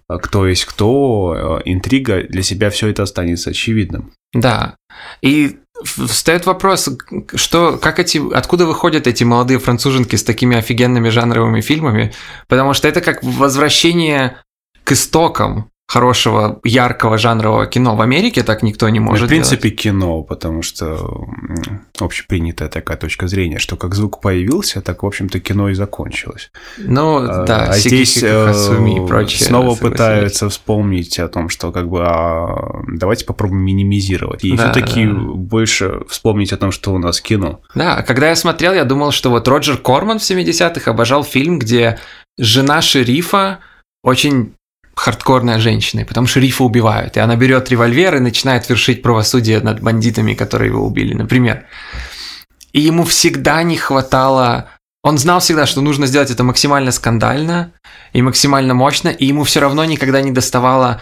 кто 0.06 0.46
есть 0.46 0.66
кто, 0.66 1.62
интрига, 1.64 2.24
для 2.24 2.42
себя 2.42 2.68
все 2.68 2.88
это 2.88 3.04
останется 3.04 3.50
очевидным. 3.50 4.12
Да. 4.34 4.76
И 5.22 5.56
встает 5.82 6.44
вопрос, 6.44 6.90
что, 7.36 7.78
как 7.78 8.00
эти, 8.00 8.20
откуда 8.34 8.66
выходят 8.66 9.06
эти 9.06 9.24
молодые 9.24 9.58
француженки 9.58 10.14
с 10.14 10.22
такими 10.22 10.58
офигенными 10.58 11.08
жанровыми 11.08 11.62
фильмами, 11.62 12.12
потому 12.48 12.74
что 12.74 12.86
это 12.86 13.00
как 13.00 13.22
возвращение 13.22 14.36
к 14.84 14.92
истокам, 14.92 15.70
хорошего, 15.88 16.60
яркого 16.64 17.16
жанрового 17.16 17.66
кино 17.66 17.96
в 17.96 18.02
Америке 18.02 18.42
так 18.42 18.62
никто 18.62 18.86
не 18.90 19.00
может 19.00 19.24
В 19.24 19.28
принципе, 19.28 19.70
делать. 19.70 19.80
кино, 19.80 20.22
потому 20.22 20.60
что 20.60 21.26
общепринятая 21.98 22.68
такая 22.68 22.98
точка 22.98 23.26
зрения, 23.26 23.58
что 23.58 23.76
как 23.76 23.94
звук 23.94 24.20
появился, 24.20 24.82
так, 24.82 25.02
в 25.02 25.06
общем-то, 25.06 25.40
кино 25.40 25.70
и 25.70 25.74
закончилось. 25.74 26.50
Ну, 26.76 27.26
а, 27.26 27.44
да, 27.44 27.64
а 27.70 27.78
здесь 27.78 28.20
Хасуми 28.20 29.02
и 29.02 29.06
прочее, 29.06 29.46
снова 29.46 29.74
пытаются 29.76 30.50
вспомнить 30.50 31.18
о 31.18 31.28
том, 31.28 31.48
что 31.48 31.72
как 31.72 31.88
бы 31.88 32.04
а, 32.04 32.82
давайте 32.86 33.24
попробуем 33.24 33.62
минимизировать. 33.62 34.44
И 34.44 34.54
да, 34.54 34.70
все-таки 34.72 35.06
да. 35.06 35.14
больше 35.14 36.02
вспомнить 36.06 36.52
о 36.52 36.58
том, 36.58 36.70
что 36.70 36.92
у 36.92 36.98
нас 36.98 37.22
кино. 37.22 37.62
Да, 37.74 38.02
когда 38.02 38.28
я 38.28 38.36
смотрел, 38.36 38.74
я 38.74 38.84
думал, 38.84 39.10
что 39.10 39.30
вот 39.30 39.48
Роджер 39.48 39.78
Корман 39.78 40.18
в 40.18 40.22
70-х 40.22 40.90
обожал 40.90 41.24
фильм, 41.24 41.58
где 41.58 41.98
жена 42.36 42.82
шерифа 42.82 43.60
очень 44.02 44.52
хардкорная 44.98 45.58
женщина, 45.58 46.04
потому 46.04 46.26
что 46.26 46.40
шерифа 46.40 46.64
убивают, 46.64 47.16
и 47.16 47.20
она 47.20 47.36
берет 47.36 47.70
револьвер 47.70 48.16
и 48.16 48.20
начинает 48.20 48.68
вершить 48.68 49.02
правосудие 49.02 49.60
над 49.60 49.80
бандитами, 49.80 50.34
которые 50.34 50.70
его 50.70 50.84
убили, 50.84 51.14
например. 51.14 51.64
И 52.72 52.80
ему 52.80 53.04
всегда 53.04 53.62
не 53.62 53.76
хватало... 53.76 54.68
Он 55.04 55.16
знал 55.16 55.38
всегда, 55.38 55.66
что 55.66 55.80
нужно 55.80 56.06
сделать 56.06 56.30
это 56.30 56.42
максимально 56.42 56.90
скандально 56.90 57.72
и 58.12 58.20
максимально 58.22 58.74
мощно, 58.74 59.08
и 59.08 59.26
ему 59.26 59.44
все 59.44 59.60
равно 59.60 59.84
никогда 59.84 60.20
не 60.20 60.32
доставало 60.32 61.00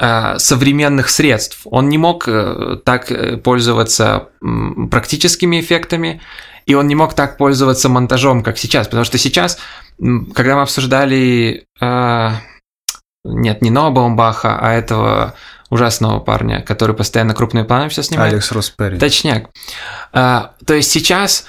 э, 0.00 0.38
современных 0.38 1.08
средств. 1.08 1.60
Он 1.64 1.88
не 1.88 1.98
мог 1.98 2.26
э, 2.26 2.78
так 2.84 3.10
э, 3.12 3.36
пользоваться 3.36 4.28
практическими 4.90 5.60
эффектами, 5.60 6.20
и 6.66 6.74
он 6.74 6.88
не 6.88 6.96
мог 6.96 7.14
так 7.14 7.38
пользоваться 7.38 7.88
монтажом, 7.88 8.42
как 8.42 8.58
сейчас. 8.58 8.88
Потому 8.88 9.04
что 9.04 9.18
сейчас, 9.18 9.58
когда 10.34 10.56
мы 10.56 10.62
обсуждали... 10.62 11.64
нет, 13.26 13.62
не 13.62 13.70
Ноа 13.70 13.90
Баумбаха, 13.90 14.58
а 14.60 14.72
этого 14.72 15.34
ужасного 15.70 16.20
парня, 16.20 16.62
который 16.62 16.94
постоянно 16.94 17.34
крупные 17.34 17.64
планы 17.64 17.88
все 17.88 18.02
снимает. 18.02 18.32
Алекс 18.32 18.52
Росперри. 18.52 18.98
Точняк. 18.98 19.50
А, 20.12 20.52
то 20.64 20.74
есть 20.74 20.90
сейчас 20.90 21.46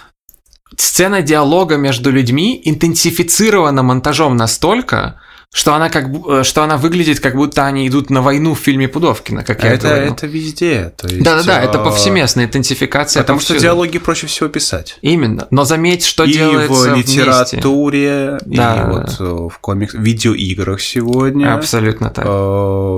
сцена 0.76 1.22
диалога 1.22 1.78
между 1.78 2.12
людьми 2.12 2.60
интенсифицирована 2.66 3.84
монтажом 3.84 4.36
настолько, 4.36 5.22
что 5.54 5.74
она 5.74 5.90
как 5.90 6.08
э, 6.28 6.44
что 6.44 6.64
она 6.64 6.78
выглядит 6.78 7.20
как 7.20 7.36
будто 7.36 7.66
они 7.66 7.88
идут 7.88 8.10
на 8.10 8.22
войну 8.22 8.54
в 8.54 8.60
фильме 8.60 8.88
Пудовкина, 8.88 9.44
как 9.44 9.64
я 9.64 9.74
это, 9.74 9.88
это 9.88 10.28
везде. 10.28 10.94
то 10.96 11.08
есть, 11.08 11.24
Да-да-да, 11.24 11.62
это 11.62 11.80
а, 11.82 11.84
повсеместная 11.84 12.46
интенсификация. 12.46 13.22
Потому 13.24 13.40
что 13.40 13.58
диалоги 13.58 13.98
проще 13.98 14.28
всего 14.28 14.50
писать. 14.50 14.98
Именно. 15.02 15.48
Но 15.50 15.64
заметь, 15.64 16.06
что 16.06 16.26
и 16.26 16.34
делается 16.34 16.92
в 16.92 16.94
вместе. 16.94 17.20
литературе, 17.22 18.38
Да. 18.46 18.76
и 18.76 18.90
вот 18.90 19.16
э, 19.20 19.24
в 19.50 19.58
комикс, 19.60 19.94
видеоиграх 19.94 20.82
сегодня. 20.82 21.54
Абсолютно 21.56 22.10
так. 22.10 22.26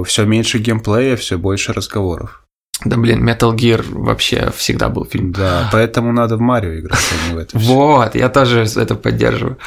все 0.07 0.25
меньше 0.25 0.57
геймплея, 0.59 1.15
все 1.15 1.37
больше 1.37 1.73
разговоров. 1.73 2.43
Да 2.85 2.95
блин, 2.95 3.27
Metal 3.27 3.53
Gear 3.55 3.83
вообще 3.89 4.51
всегда 4.55 4.87
был 4.87 5.05
фильм. 5.05 5.33
Да, 5.33 5.69
поэтому 5.71 6.13
надо 6.13 6.37
в 6.37 6.39
Марио 6.41 6.79
играть, 6.79 6.99
а 7.11 7.27
не 7.29 7.35
в 7.35 7.37
это. 7.37 7.57
Вот, 7.57 8.15
я 8.15 8.29
тоже 8.29 8.65
это 8.75 8.95
поддерживаю. 8.95 9.57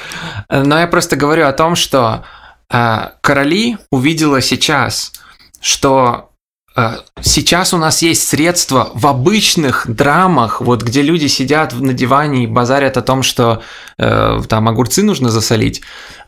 Э, 0.48 0.62
Но 0.62 0.78
я 0.78 0.86
просто 0.86 1.16
говорю 1.16 1.46
о 1.46 1.52
том, 1.52 1.74
что 1.76 2.24
э, 2.24 2.41
Короли 2.72 3.76
увидела 3.90 4.40
сейчас, 4.40 5.12
что 5.60 6.30
э, 6.74 6.96
сейчас 7.20 7.74
у 7.74 7.76
нас 7.76 8.00
есть 8.00 8.26
средства 8.26 8.90
в 8.94 9.06
обычных 9.06 9.86
драмах, 9.86 10.62
вот 10.62 10.82
где 10.82 11.02
люди 11.02 11.26
сидят 11.26 11.74
на 11.74 11.92
диване 11.92 12.44
и 12.44 12.46
базарят 12.46 12.96
о 12.96 13.02
том, 13.02 13.22
что 13.22 13.62
э, 13.98 14.40
там 14.48 14.68
огурцы 14.68 15.02
нужно 15.02 15.28
засолить. 15.28 15.82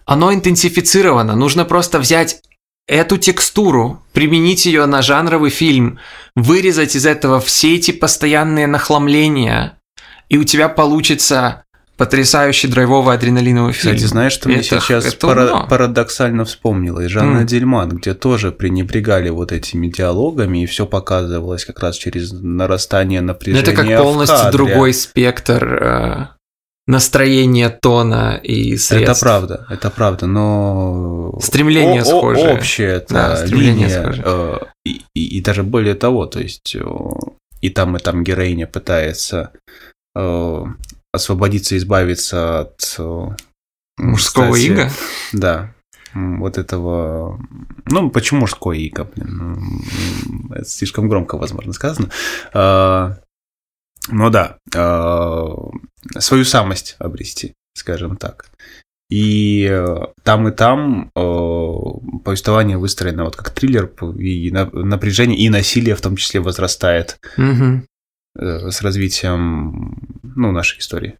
Оно 0.05 0.35
интенсифицировано. 0.35 1.35
Нужно 1.35 1.65
просто 1.65 1.99
взять 1.99 2.43
эту 2.87 3.17
текстуру, 3.17 4.03
применить 4.13 4.67
ее 4.67 4.85
на 4.85 5.01
жанровый 5.01 5.51
фильм, 5.51 5.99
вырезать 6.37 6.95
из 6.95 7.07
этого 7.07 7.41
все 7.41 7.77
эти 7.77 7.91
постоянные 7.91 8.67
нахламления, 8.67 9.79
и 10.29 10.37
у 10.37 10.45
тебя 10.45 10.69
получится 10.69 11.65
потрясающий 11.97 12.69
драйвовый 12.69 13.15
адреналиновый 13.15 13.73
фильм. 13.73 13.95
Кстати, 13.95 14.09
знаешь, 14.09 14.33
что 14.33 14.49
мне 14.49 14.59
Это- 14.59 14.81
сейчас 14.81 15.07
это 15.07 15.27
пара- 15.27 15.53
умно. 15.53 15.67
парадоксально 15.69 16.45
вспомнилось? 16.45 17.11
Жанна 17.11 17.39
М. 17.41 17.47
Дельман, 17.47 17.91
где 17.91 18.15
тоже 18.15 18.51
пренебрегали 18.53 19.31
вот 19.31 19.53
этими 19.53 19.89
диалогами, 19.89 20.63
и 20.63 20.67
все 20.67 20.87
показывалось 20.87 21.65
как 21.65 21.81
раз 21.81 21.97
через 21.97 22.33
нарастание 22.33 23.21
Ну, 23.21 23.29
напряжения 23.29 23.63
это 23.63 23.73
как 23.73 23.99
полностью 24.03 24.37
кадре. 24.39 24.53
другой 24.53 24.93
спектр 24.93 25.83
э, 25.83 26.27
настроения 26.87 27.71
тона 27.71 28.41
и 28.43 28.77
средств. 28.77 28.93
Это 28.93 29.15
правда, 29.21 29.67
это 29.71 29.91
правда, 29.91 30.27
но... 30.27 31.39
Стремление 31.41 32.03
о- 32.03 32.05
схожее. 32.05 32.89
Это 32.89 33.15
Да, 33.15 33.37
стремление 33.37 33.87
линия, 33.89 34.03
схожее. 34.03 34.23
э, 34.27 34.59
и, 34.85 35.01
и- 35.15 35.39
и 35.39 35.41
даже 35.41 35.63
более 35.63 35.95
того, 35.95 36.27
то 36.27 36.41
есть 36.41 36.75
э, 36.77 36.85
и 37.61 37.71
там, 37.71 37.97
и 37.97 38.01
там 38.01 38.23
героиня 38.25 38.67
пытается 38.67 39.51
э, 40.17 40.65
освободиться, 41.14 41.76
избавиться 41.76 42.61
от... 42.61 42.94
э, 42.99 43.26
Мужского 43.99 44.52
кстати, 44.52 44.66
ига? 44.66 44.90
Да. 45.33 45.75
Вот 46.14 46.59
этого... 46.59 47.40
Ну, 47.87 48.11
почему 48.11 48.40
мужское 48.40 48.76
иго? 48.78 49.04
Блин? 49.04 49.28
М, 49.28 50.52
Это 50.52 50.64
слишком 50.64 51.09
громко, 51.09 51.37
возможно, 51.37 51.73
сказано. 51.73 52.11
Ну 54.11 54.30
да. 54.30 54.59
а, 54.76 55.54
Свою 56.18 56.44
самость 56.44 56.97
обрести, 56.99 57.54
скажем 57.75 58.17
так. 58.17 58.47
И 59.10 59.67
э, 59.71 59.97
там 60.23 60.49
и 60.49 60.50
там 60.50 61.10
э, 61.15 61.73
повествование 62.25 62.78
выстроено 62.78 63.25
вот 63.25 63.36
как 63.36 63.50
триллер, 63.50 63.86
и 64.19 64.50
на- 64.50 64.71
напряжение, 64.71 65.39
и 65.39 65.50
насилие 65.50 65.95
в 65.95 66.00
том 66.00 66.17
числе 66.17 66.41
возрастает 66.41 67.19
Мгм. 67.36 67.86
Э, 68.38 68.70
с 68.70 68.82
развитием 68.82 69.97
ну, 70.23 70.52
нашей 70.52 70.78
истории. 70.78 71.18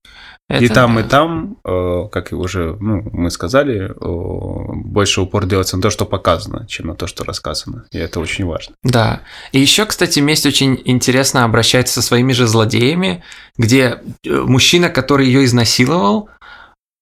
и 0.51 0.65
Это 0.65 0.75
там, 0.75 0.95
да. 0.95 1.01
и 1.01 1.05
там, 1.05 1.57
э, 1.65 2.09
как 2.11 2.33
и 2.33 2.35
уже 2.35 2.77
ну, 2.81 3.09
мы 3.13 3.31
сказали, 3.31 3.91
э, 3.91 4.73
больше 4.85 5.21
упор 5.21 5.47
делается 5.47 5.77
на 5.77 5.83
то, 5.83 5.91
что 5.91 6.05
показано, 6.05 6.67
чем 6.67 6.89
на 6.89 6.95
то, 6.95 7.07
что 7.07 7.25
рассказано. 7.25 7.85
И 7.93 7.99
это 7.99 8.21
очень 8.21 8.45
важно. 8.45 8.75
Да. 8.83 9.21
И 9.53 9.61
еще, 9.61 9.87
кстати, 9.87 10.21
месть 10.21 10.47
очень 10.47 10.81
интересно 10.85 11.45
обращается 11.45 11.95
со 11.95 12.03
своими 12.03 12.33
же 12.33 12.47
злодеями, 12.47 13.23
где 13.57 14.01
мужчина, 14.25 14.89
который 14.89 15.27
ее 15.27 15.45
изнасиловал, 15.45 16.29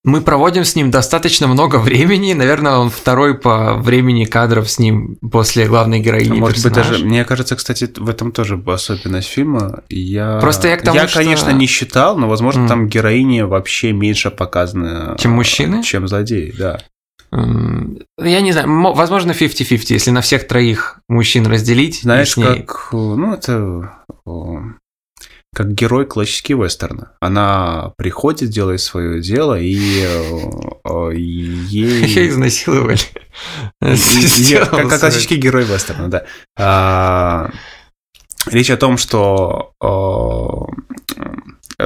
мы 0.05 0.21
проводим 0.21 0.65
с 0.65 0.75
ним 0.75 0.91
достаточно 0.91 1.47
много 1.47 1.77
времени. 1.77 2.33
Наверное, 2.33 2.77
он 2.79 2.91
второй 2.91 3.39
по 3.39 3.75
времени 3.75 4.25
кадров 4.25 4.69
с 4.69 4.79
ним 4.81 5.17
после 5.31 5.67
главной 5.67 6.01
героини. 6.01 6.41
Может 6.41 6.57
быть, 6.57 6.65
персонаж. 6.65 6.89
даже, 6.89 7.05
мне 7.05 7.25
кажется, 7.25 7.55
кстати, 7.55 7.89
в 7.97 8.09
этом 8.09 8.33
тоже 8.33 8.61
особенность 8.67 9.29
фильма. 9.29 9.83
Я, 9.89 10.39
Просто 10.41 10.67
я 10.69 10.77
к 10.77 10.83
тому, 10.83 10.97
я 10.97 11.07
что- 11.07 11.19
конечно, 11.21 11.51
не 11.51 11.67
считал, 11.67 12.17
но, 12.19 12.29
возможно, 12.29 12.63
М. 12.63 12.69
там 12.69 12.89
героини 12.89 13.43
вообще 13.43 13.93
меньше 13.93 14.31
показаны, 14.31 15.17
Чем 15.19 15.33
э, 15.33 15.35
мужчины? 15.37 15.83
чем 15.85 16.09
злодеи, 16.09 16.53
да. 16.59 16.81
Я 17.31 18.41
не 18.43 18.53
знаю, 18.53 18.69
мо- 18.69 18.93
возможно, 18.93 19.33
50-50, 19.33 19.95
если 19.95 20.11
на 20.11 20.21
всех 20.21 20.47
троих 20.47 20.99
мужчин 21.09 21.47
разделить. 21.47 22.03
Знаешь, 22.03 22.37
ней- 22.37 22.45
как, 22.63 22.89
э, 22.93 22.97
ну, 22.97 23.33
это 23.35 23.91
э, 24.27 24.31
как 25.55 25.73
герой 25.75 26.07
классический 26.07 26.55
вестерна. 26.55 27.13
Она 27.21 27.93
приходит, 27.97 28.51
делает 28.51 28.81
свое 28.81 29.21
дело, 29.21 29.59
и 29.59 30.03
э, 30.03 30.41
э, 30.85 31.11
Ее 31.15 32.01
ей... 32.07 32.29
изнасиловали. 32.31 32.99
и- 33.83 33.87
и- 33.93 33.97
Сделал 33.97 34.67
Как 34.67 34.99
классический 34.99 35.37
герой 35.37 35.65
вестерна, 35.65 36.09
да. 36.11 36.25
А, 36.59 37.51
Речь 38.47 38.71
о 38.71 38.77
том, 38.77 38.97
что 38.97 39.73
э, 39.81 41.23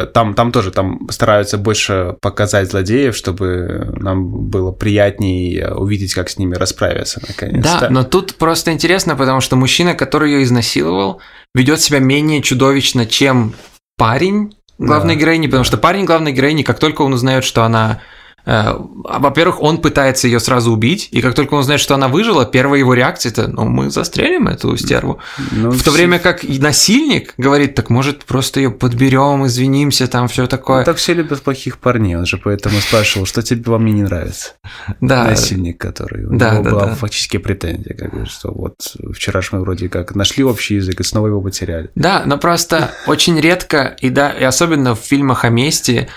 там, 0.05 0.35
там 0.35 0.53
тоже 0.53 0.71
там 0.71 1.09
стараются 1.11 1.57
больше 1.57 2.17
показать 2.21 2.71
злодеев, 2.71 3.17
чтобы 3.17 3.93
нам 3.97 4.49
было 4.49 4.73
приятнее 4.73 5.73
увидеть, 5.75 6.13
как 6.15 6.29
с 6.29 6.39
ними 6.39 6.55
расправиться 6.55 7.23
наконец-то. 7.27 7.81
Да, 7.81 7.91
но 7.91 8.05
тут 8.05 8.35
просто 8.35 8.73
интересно, 8.73 9.17
потому 9.17 9.41
что 9.41 9.57
мужчина, 9.57 9.95
который 9.95 10.33
ее 10.33 10.43
изнасиловал, 10.43 11.21
ведет 11.55 11.81
себя 11.81 11.99
менее 11.99 12.43
чудовищно, 12.43 13.07
чем 13.07 13.55
парень 13.97 14.55
главной 14.79 15.15
Да, 15.15 15.21
героини, 15.21 15.47
потому 15.47 15.65
что 15.65 15.79
парень 15.79 16.05
главной 16.05 16.33
героини, 16.33 16.63
как 16.63 16.79
только 16.79 17.03
он 17.03 17.15
узнает, 17.15 17.45
что 17.45 17.63
она 17.65 18.01
э, 18.03 18.16
во-первых, 18.47 19.61
он 19.61 19.79
пытается 19.79 20.29
ее 20.29 20.39
сразу 20.39 20.71
убить, 20.73 21.09
и 21.11 21.21
как 21.21 21.35
только 21.35 21.55
он 21.55 21.61
узнает, 21.61 21.81
что 21.81 21.95
она 21.97 22.07
выжила, 22.09 22.47
первая 22.47 22.79
его 22.79 22.95
реакция 22.95 23.33
это, 23.33 23.49
ну, 23.49 23.65
мы 23.65 23.91
застрелим 23.91 24.47
эту 24.47 24.77
стерву. 24.77 25.19
Ну, 25.53 25.71
В 25.71 25.77
то 25.83 25.91
все- 25.91 25.91
время 25.91 26.19
как 26.21 26.45
насильник 26.45 27.35
говорит, 27.39 27.75
так 27.75 27.91
может 27.91 28.25
просто 28.25 28.61
ее 28.61 28.71
подберем, 28.71 29.47
извинимся, 29.47 30.07
там 30.07 30.29
все 30.29 30.47
такое. 30.47 30.79
Ну, 30.81 30.85
так 30.85 30.97
все 30.97 31.15
любят 31.15 31.43
плохих 31.43 31.79
парней, 31.79 32.15
он 32.17 32.25
же 32.27 32.39
поэтому 32.39 32.79
спрашивал, 32.81 33.27
что 33.27 33.43
тебе 33.43 33.63
во 33.71 33.79
мне 33.79 33.93
не 33.93 34.03
нравится. 34.05 34.53
да, 35.01 35.25
Насильник, 35.25 35.79
который. 35.79 36.25
У 36.27 36.37
Да, 36.37 36.53
него 36.55 36.63
да, 36.65 36.71
была 36.71 36.87
да. 36.87 36.95
фактически 36.95 37.39
претензия, 37.39 37.95
как 37.97 38.13
что 38.29 38.53
вот 38.53 38.77
вчера 39.13 39.43
ж 39.43 39.49
мы 39.53 39.61
вроде 39.61 39.89
как 39.89 40.15
нашли 40.15 40.45
общий 40.45 40.77
язык 40.77 41.01
и 41.01 41.03
снова 41.03 41.27
его 41.29 41.41
потеряли. 41.41 41.91
Да, 41.97 42.23
но 42.25 42.39
просто 42.39 42.93
очень 43.09 43.41
редко, 43.41 43.97
и 44.01 44.09
да, 44.11 44.31
и 44.31 44.45
особенно 44.45 44.95
в 44.95 45.01
фильмах 45.01 45.45
о 45.45 45.49
мести, 45.49 46.09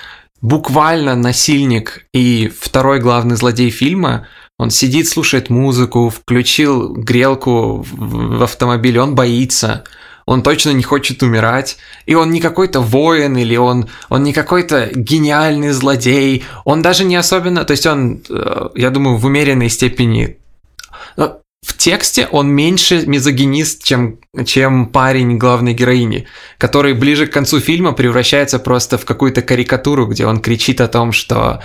буквально 0.42 1.16
насильник 1.16 2.06
и 2.14 2.52
второй 2.60 3.00
главный 3.00 3.36
злодей 3.36 3.70
фильма, 3.70 4.28
он 4.58 4.72
сидит, 4.72 5.08
слушает 5.08 5.50
музыку, 5.50 6.10
включил 6.10 6.94
грелку 6.94 7.86
в 7.90 8.44
автомобиле, 8.44 9.02
он 9.02 9.16
боится, 9.16 9.86
он 10.26 10.44
точно 10.44 10.72
не 10.72 10.84
хочет 10.84 11.24
умирать, 11.24 11.78
и 12.06 12.14
он 12.14 12.30
не 12.32 12.40
какой-то 12.40 12.82
воин, 12.82 13.38
или 13.38 13.56
он, 13.56 13.90
он 14.10 14.24
не 14.24 14.34
какой-то 14.34 14.90
гениальный 14.94 15.72
злодей, 15.72 16.44
он 16.66 16.82
даже 16.82 17.04
не 17.04 17.16
особенно, 17.16 17.64
то 17.64 17.72
есть 17.72 17.86
он, 17.86 18.22
э, 18.30 18.70
я 18.76 18.90
думаю, 18.92 19.18
в 19.18 19.26
умеренной 19.26 19.70
степени 19.70 20.38
в 21.62 21.76
тексте 21.76 22.28
он 22.32 22.48
меньше 22.50 23.04
мизогинист, 23.06 23.84
чем, 23.84 24.20
чем 24.46 24.88
парень 24.88 25.38
главной 25.38 25.74
героини, 25.74 26.26
который 26.58 26.94
ближе 26.94 27.28
к 27.28 27.34
концу 27.34 27.60
фильма 27.60 27.92
превращается 27.92 28.60
просто 28.60 28.98
в 28.98 29.04
какую-то 29.04 29.42
карикатуру, 29.42 30.06
где 30.08 30.26
он 30.26 30.40
кричит 30.40 30.80
о 30.80 30.88
том, 30.88 31.12
что 31.12 31.62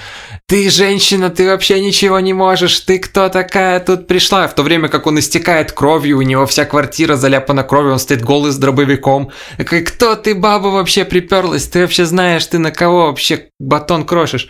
«Ты 0.48 0.68
женщина, 0.68 1.30
ты 1.30 1.46
вообще 1.46 1.80
ничего 1.80 2.18
не 2.18 2.32
можешь, 2.32 2.80
ты 2.80 2.98
кто 2.98 3.28
такая 3.28 3.78
тут 3.78 4.08
пришла?» 4.08 4.48
В 4.48 4.54
то 4.56 4.64
время 4.64 4.88
как 4.88 5.06
он 5.06 5.20
истекает 5.20 5.70
кровью, 5.70 6.18
у 6.18 6.22
него 6.22 6.44
вся 6.46 6.64
квартира 6.64 7.14
заляпана 7.14 7.62
кровью, 7.62 7.92
он 7.92 8.00
стоит 8.00 8.22
голый 8.22 8.50
с 8.50 8.56
дробовиком. 8.56 9.30
Кто 9.58 10.16
ты, 10.16 10.34
баба, 10.34 10.68
вообще 10.68 11.04
приперлась? 11.04 11.68
Ты 11.68 11.82
вообще 11.82 12.04
знаешь, 12.04 12.44
ты 12.46 12.58
на 12.58 12.72
кого 12.72 13.06
вообще 13.06 13.48
батон 13.60 14.04
крошишь? 14.04 14.48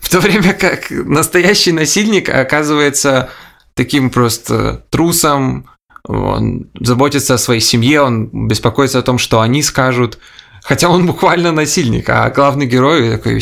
В 0.00 0.08
то 0.08 0.20
время 0.20 0.52
как 0.54 0.90
настоящий 0.90 1.72
насильник 1.72 2.28
оказывается 2.28 3.30
таким 3.78 4.10
просто 4.10 4.84
трусом, 4.90 5.70
он 6.02 6.68
заботится 6.80 7.34
о 7.34 7.38
своей 7.38 7.60
семье, 7.60 8.02
он 8.02 8.48
беспокоится 8.48 8.98
о 8.98 9.02
том, 9.02 9.18
что 9.18 9.40
они 9.40 9.62
скажут. 9.62 10.18
Хотя 10.64 10.88
он 10.88 11.06
буквально 11.06 11.52
насильник, 11.52 12.08
а 12.08 12.28
главный 12.30 12.66
герой 12.66 13.10
такой 13.10 13.40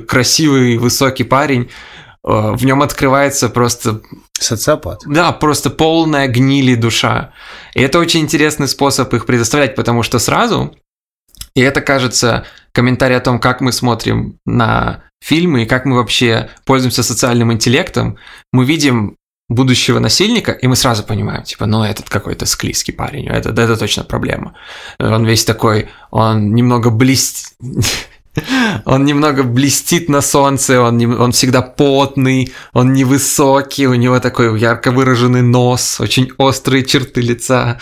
красивый, 0.00 0.78
высокий 0.78 1.24
парень, 1.24 1.64
э, 1.64 1.68
в 2.24 2.64
нем 2.64 2.80
открывается 2.80 3.50
просто... 3.50 4.00
Социопат. 4.40 5.02
Да, 5.06 5.32
просто 5.32 5.68
полная 5.68 6.28
гнили 6.28 6.74
душа. 6.74 7.32
И 7.74 7.82
это 7.82 7.98
очень 7.98 8.20
интересный 8.20 8.68
способ 8.68 9.12
их 9.12 9.26
предоставлять, 9.26 9.76
потому 9.76 10.02
что 10.02 10.18
сразу, 10.18 10.74
и 11.54 11.60
это 11.60 11.82
кажется 11.82 12.46
комментарий 12.72 13.16
о 13.16 13.20
том, 13.20 13.38
как 13.38 13.60
мы 13.60 13.70
смотрим 13.70 14.38
на 14.46 15.04
фильмы 15.22 15.62
и 15.62 15.66
как 15.66 15.84
мы 15.84 15.96
вообще 15.96 16.48
пользуемся 16.64 17.02
социальным 17.02 17.52
интеллектом, 17.52 18.16
мы 18.52 18.64
видим 18.64 19.16
будущего 19.48 19.98
насильника, 19.98 20.52
и 20.52 20.66
мы 20.66 20.76
сразу 20.76 21.02
понимаем, 21.02 21.42
типа, 21.42 21.66
ну, 21.66 21.82
этот 21.82 22.08
какой-то 22.08 22.46
склизкий 22.46 22.92
парень, 22.92 23.28
это, 23.28 23.50
это 23.50 23.76
точно 23.76 24.04
проблема. 24.04 24.54
Он 24.98 25.24
весь 25.26 25.44
такой, 25.44 25.88
он 26.10 26.54
немного 26.54 26.90
блестит, 26.90 27.52
он 28.84 29.04
немного 29.04 29.42
блестит 29.42 30.08
на 30.08 30.22
солнце, 30.22 30.80
он, 30.80 30.96
не, 30.96 31.06
он 31.06 31.32
всегда 31.32 31.60
потный, 31.60 32.52
он 32.72 32.92
невысокий, 32.94 33.86
у 33.86 33.94
него 33.94 34.18
такой 34.18 34.58
ярко 34.58 34.90
выраженный 34.90 35.42
нос, 35.42 36.00
очень 36.00 36.32
острые 36.38 36.84
черты 36.84 37.20
лица. 37.20 37.78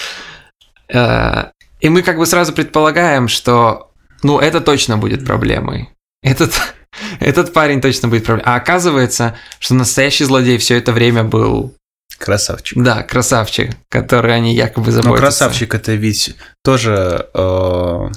Э, 0.93 1.51
и 1.81 1.89
мы 1.89 2.03
как 2.03 2.19
бы 2.19 2.27
сразу 2.27 2.53
предполагаем, 2.53 3.29
что, 3.29 3.93
ну, 4.23 4.41
это 4.41 4.61
точно 4.61 4.99
будет 4.99 5.25
проблемой. 5.25 5.91
Этот, 6.23 6.75
этот 7.21 7.53
парень 7.53 7.81
точно 7.81 8.09
будет 8.09 8.25
проблемой. 8.25 8.53
А 8.53 8.57
оказывается, 8.57 9.37
что 9.59 9.75
настоящий 9.75 10.25
злодей 10.25 10.59
все 10.59 10.79
это 10.79 10.93
время 10.93 11.25
был 11.25 11.75
Красавчик. 12.19 12.79
Да, 12.81 13.03
красавчик, 13.03 13.73
который 13.89 14.35
они 14.35 14.55
якобы 14.55 14.93
заботятся. 14.93 15.11
Но 15.11 15.17
красавчик 15.17 15.75
это 15.75 15.95
ведь 15.95 16.37
тоже 16.63 17.29
э, 17.35 18.09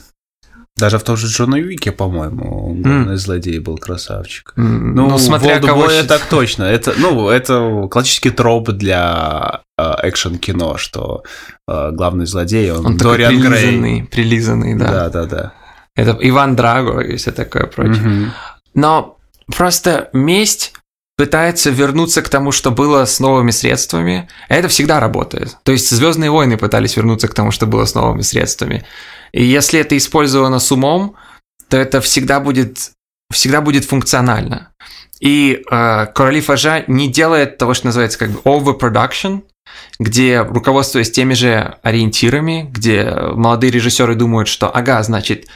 даже 0.77 0.99
в 0.99 1.03
том 1.03 1.17
же 1.17 1.27
Джона 1.27 1.57
Уике, 1.57 1.91
по-моему, 1.91 2.75
главный 2.75 3.13
mm. 3.13 3.17
злодей 3.17 3.59
был 3.59 3.77
красавчик. 3.77 4.53
Mm. 4.57 4.63
Ну, 4.93 5.09
ну, 5.09 5.17
смотря 5.17 5.59
кого 5.59 5.89
считать. 5.89 6.07
так 6.07 6.25
точно. 6.29 6.63
Это, 6.63 6.93
ну, 6.97 7.29
это 7.29 7.88
классический 7.89 8.29
троп 8.29 8.69
для 8.71 9.61
э, 9.77 9.83
экшен-кино, 10.03 10.77
что 10.77 11.23
э, 11.67 11.91
главный 11.91 12.25
злодей, 12.25 12.71
он, 12.71 12.85
он 12.85 12.97
Дориан 12.97 13.31
прилизанный, 13.31 13.99
Грей. 13.99 14.07
прилизанный, 14.07 14.75
да. 14.75 14.91
Да, 14.91 15.09
да, 15.09 15.25
да. 15.25 15.53
Это 15.95 16.17
Иван 16.19 16.57
Драго 16.57 16.99
и 16.99 17.15
все 17.15 17.31
такое 17.31 17.67
прочее. 17.67 18.03
Mm-hmm. 18.03 18.27
Но 18.75 19.17
просто 19.47 20.09
месть 20.13 20.73
пытается 21.17 21.69
вернуться 21.69 22.21
к 22.21 22.29
тому, 22.29 22.51
что 22.51 22.71
было 22.71 23.05
с 23.05 23.19
новыми 23.19 23.51
средствами. 23.51 24.27
Это 24.49 24.67
всегда 24.67 24.99
работает. 24.99 25.57
То 25.63 25.71
есть 25.71 25.89
Звездные 25.89 26.29
войны 26.29 26.57
пытались 26.57 26.97
вернуться 26.97 27.27
к 27.27 27.33
тому, 27.33 27.51
что 27.51 27.65
было 27.65 27.85
с 27.85 27.95
новыми 27.95 28.21
средствами. 28.21 28.85
И 29.31 29.43
если 29.43 29.79
это 29.79 29.97
использовано 29.97 30.59
с 30.59 30.71
умом, 30.71 31.15
то 31.69 31.77
это 31.77 32.01
всегда 32.01 32.39
будет, 32.39 32.91
всегда 33.31 33.61
будет 33.61 33.85
функционально. 33.85 34.71
И 35.21 35.63
э, 35.71 36.05
Короли 36.13 36.41
Фажа 36.41 36.83
не 36.88 37.07
делает 37.07 37.57
того, 37.57 37.73
что 37.73 37.88
называется 37.88 38.19
как 38.19 38.31
бы 38.31 38.39
overproduction, 38.41 39.43
где 39.99 40.41
руководствуясь 40.41 41.11
теми 41.11 41.33
же 41.33 41.77
ориентирами, 41.81 42.69
где 42.69 43.09
молодые 43.33 43.71
режиссеры 43.71 44.15
думают, 44.15 44.49
что 44.49 44.69
ага, 44.69 45.01
значит, 45.03 45.47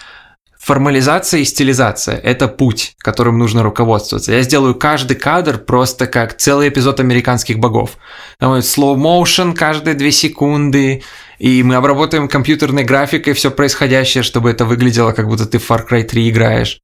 Формализация 0.69 1.39
и 1.39 1.45
стилизация– 1.45 2.15
это 2.23 2.47
путь, 2.47 2.93
которым 2.99 3.39
нужно 3.39 3.63
руководствоваться. 3.63 4.33
Я 4.33 4.43
сделаю 4.43 4.75
каждый 4.75 5.17
кадр 5.17 5.57
просто 5.57 6.05
как 6.05 6.37
целый 6.37 6.69
эпизод 6.69 6.99
американских 6.99 7.57
богов. 7.57 7.97
Там 8.37 8.53
slow 8.59 8.95
motion 8.95 9.55
каждые 9.55 9.95
две 9.95 10.11
секунды, 10.11 11.01
и 11.39 11.63
мы 11.63 11.73
обработаем 11.73 12.27
компьютерной 12.27 12.83
графикой 12.83 13.33
все 13.33 13.49
происходящее, 13.49 14.21
чтобы 14.21 14.51
это 14.51 14.63
выглядело, 14.63 15.11
как 15.11 15.27
будто 15.27 15.47
ты 15.47 15.57
в 15.57 15.67
Far 15.67 15.87
Cry 15.89 16.03
3 16.03 16.29
играешь. 16.29 16.81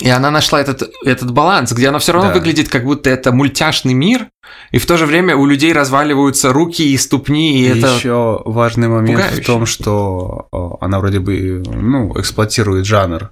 И 0.00 0.08
она 0.08 0.30
нашла 0.30 0.60
этот, 0.60 0.90
этот 1.04 1.32
баланс, 1.32 1.72
где 1.72 1.88
она 1.88 1.98
все 1.98 2.12
равно 2.12 2.28
да. 2.28 2.34
выглядит, 2.34 2.68
как 2.68 2.84
будто 2.84 3.10
это 3.10 3.32
мультяшный 3.32 3.94
мир, 3.94 4.28
и 4.70 4.78
в 4.78 4.86
то 4.86 4.96
же 4.96 5.06
время 5.06 5.36
у 5.36 5.46
людей 5.46 5.72
разваливаются 5.72 6.52
руки 6.52 6.92
и 6.92 6.96
ступни, 6.96 7.60
и, 7.60 7.64
и 7.64 7.78
это 7.78 7.94
еще 7.94 8.42
важный 8.44 8.88
момент 8.88 9.22
пугающе. 9.22 9.42
в 9.42 9.46
том, 9.46 9.66
что 9.66 10.48
она 10.80 10.98
вроде 11.00 11.20
бы 11.20 11.62
ну, 11.66 12.18
эксплуатирует 12.18 12.86
жанр 12.86 13.30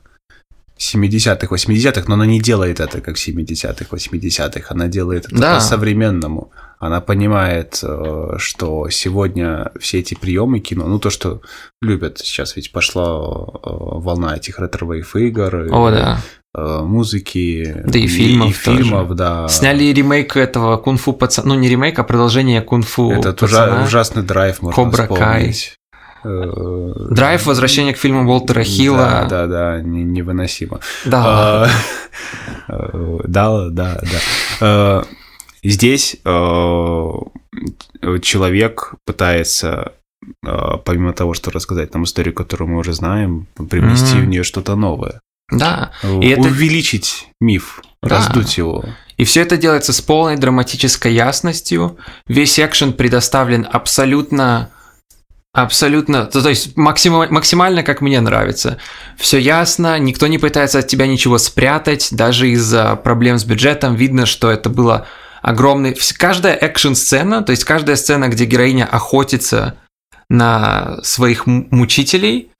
70-х, 0.78 1.46
80-х, 1.46 2.04
но 2.08 2.14
она 2.14 2.26
не 2.26 2.40
делает 2.40 2.80
это 2.80 3.00
как 3.00 3.16
70-х, 3.16 3.86
80-х, 3.90 4.66
она 4.68 4.88
делает 4.88 5.26
это 5.26 5.36
да. 5.36 5.54
по-современному. 5.54 6.50
Она 6.78 7.00
понимает, 7.00 7.80
э, 7.82 8.34
что 8.36 8.90
сегодня 8.90 9.72
все 9.80 10.00
эти 10.00 10.14
приемы 10.14 10.60
кино, 10.60 10.86
ну 10.86 10.98
то, 10.98 11.08
что 11.08 11.40
любят 11.80 12.18
сейчас, 12.18 12.56
ведь 12.56 12.70
пошла 12.70 13.04
э, 13.04 13.58
волна 13.62 14.36
этих 14.36 14.58
retrowave 14.58 15.16
игр. 15.16 15.68
О, 15.72 15.90
да 15.90 16.18
Э, 16.18 16.20
музыки 16.56 17.82
да 17.84 17.98
и 17.98 18.06
фильмов, 18.06 18.50
и, 18.50 18.52
фильмов 18.52 19.14
да. 19.14 19.46
Сняли 19.48 19.92
ремейк 19.92 20.36
этого 20.36 20.78
кунг-фу 20.78 21.12
пацана, 21.12 21.48
ну 21.48 21.60
не 21.60 21.68
ремейк, 21.68 21.98
а 21.98 22.04
продолжение 22.04 22.62
кунг-фу 22.62 23.10
Этот 23.10 23.40
пацана. 23.40 23.84
ужасный 23.84 24.22
драйв 24.22 24.62
можно 24.62 24.74
Кобра 24.84 25.06
Кай. 25.06 25.54
Э, 26.24 26.92
драйв, 27.10 27.46
возвращение 27.46 27.92
к 27.94 27.98
фильму 27.98 28.28
Уолтера 28.28 28.62
Хилла. 28.62 29.26
Да, 29.28 29.46
да, 29.46 29.46
да, 29.46 29.80
невыносимо. 29.82 30.80
Да. 31.04 31.68
А, 32.68 33.20
да, 33.26 33.68
да, 33.68 34.00
да. 34.60 35.04
Здесь 35.62 36.16
человек 38.22 38.94
пытается 39.04 39.92
помимо 40.84 41.12
того, 41.12 41.34
что 41.34 41.50
рассказать 41.50 41.92
нам 41.94 42.04
историю, 42.04 42.34
которую 42.34 42.70
мы 42.70 42.78
уже 42.78 42.92
знаем, 42.92 43.46
привнести 43.70 44.16
в 44.18 44.24
нее 44.24 44.42
что-то 44.42 44.74
новое. 44.74 45.20
Да. 45.50 45.92
И 46.02 46.28
это... 46.28 46.42
Увеличить 46.42 47.28
миф, 47.40 47.82
да. 48.02 48.08
раздуть 48.16 48.58
его. 48.58 48.84
И 49.16 49.24
все 49.24 49.42
это 49.42 49.56
делается 49.56 49.92
с 49.92 50.00
полной 50.00 50.36
драматической 50.36 51.14
ясностью. 51.14 51.98
Весь 52.26 52.58
экшен 52.58 52.92
предоставлен 52.92 53.66
абсолютно 53.70 54.70
Абсолютно, 55.56 56.26
то, 56.26 56.42
то 56.42 56.50
есть 56.50 56.76
максимально, 56.76 57.32
максимально, 57.32 57.82
как 57.82 58.02
мне 58.02 58.20
нравится. 58.20 58.76
Все 59.16 59.38
ясно, 59.38 59.98
никто 59.98 60.26
не 60.26 60.36
пытается 60.36 60.80
от 60.80 60.86
тебя 60.86 61.06
ничего 61.06 61.38
спрятать, 61.38 62.08
даже 62.10 62.50
из-за 62.50 62.94
проблем 62.96 63.38
с 63.38 63.44
бюджетом 63.44 63.94
видно, 63.94 64.26
что 64.26 64.50
это 64.50 64.68
было 64.68 65.06
огромный... 65.40 65.96
Каждая 66.18 66.54
экшн-сцена, 66.54 67.42
то 67.42 67.52
есть 67.52 67.64
каждая 67.64 67.96
сцена, 67.96 68.28
где 68.28 68.44
героиня 68.44 68.84
охотится 68.84 69.78
на 70.28 70.98
своих 71.02 71.46
мучителей, 71.46 72.50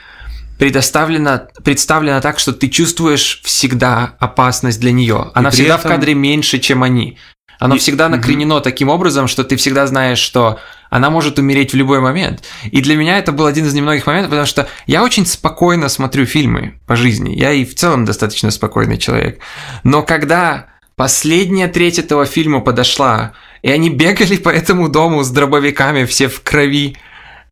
предоставлена, 0.58 1.48
представлена 1.64 2.20
так, 2.20 2.38
что 2.38 2.52
ты 2.52 2.68
чувствуешь 2.68 3.40
всегда 3.44 4.14
опасность 4.18 4.80
для 4.80 4.92
нее. 4.92 5.30
Она 5.34 5.50
всегда 5.50 5.76
этом... 5.76 5.90
в 5.90 5.94
кадре 5.94 6.14
меньше, 6.14 6.58
чем 6.58 6.82
они. 6.82 7.18
Оно 7.58 7.76
и... 7.76 7.78
всегда 7.78 8.08
накренено 8.08 8.56
угу. 8.56 8.64
таким 8.64 8.88
образом, 8.88 9.28
что 9.28 9.44
ты 9.44 9.56
всегда 9.56 9.86
знаешь, 9.86 10.18
что 10.18 10.58
она 10.90 11.10
может 11.10 11.38
умереть 11.38 11.72
в 11.72 11.76
любой 11.76 12.00
момент. 12.00 12.44
И 12.70 12.80
для 12.80 12.96
меня 12.96 13.18
это 13.18 13.32
был 13.32 13.46
один 13.46 13.66
из 13.66 13.74
немногих 13.74 14.06
моментов, 14.06 14.30
потому 14.30 14.46
что 14.46 14.68
я 14.86 15.02
очень 15.02 15.26
спокойно 15.26 15.88
смотрю 15.88 16.26
фильмы 16.26 16.78
по 16.86 16.96
жизни. 16.96 17.34
Я 17.34 17.52
и 17.52 17.64
в 17.64 17.74
целом 17.74 18.04
достаточно 18.04 18.50
спокойный 18.50 18.98
человек. 18.98 19.40
Но 19.84 20.02
когда 20.02 20.66
последняя 20.96 21.68
треть 21.68 21.98
этого 21.98 22.24
фильма 22.24 22.60
подошла, 22.60 23.32
и 23.62 23.70
они 23.70 23.90
бегали 23.90 24.36
по 24.46 24.48
этому 24.48 24.88
дому 24.88 25.22
с 25.22 25.30
дробовиками, 25.30 26.04
все 26.04 26.28
в 26.28 26.42
крови, 26.42 26.96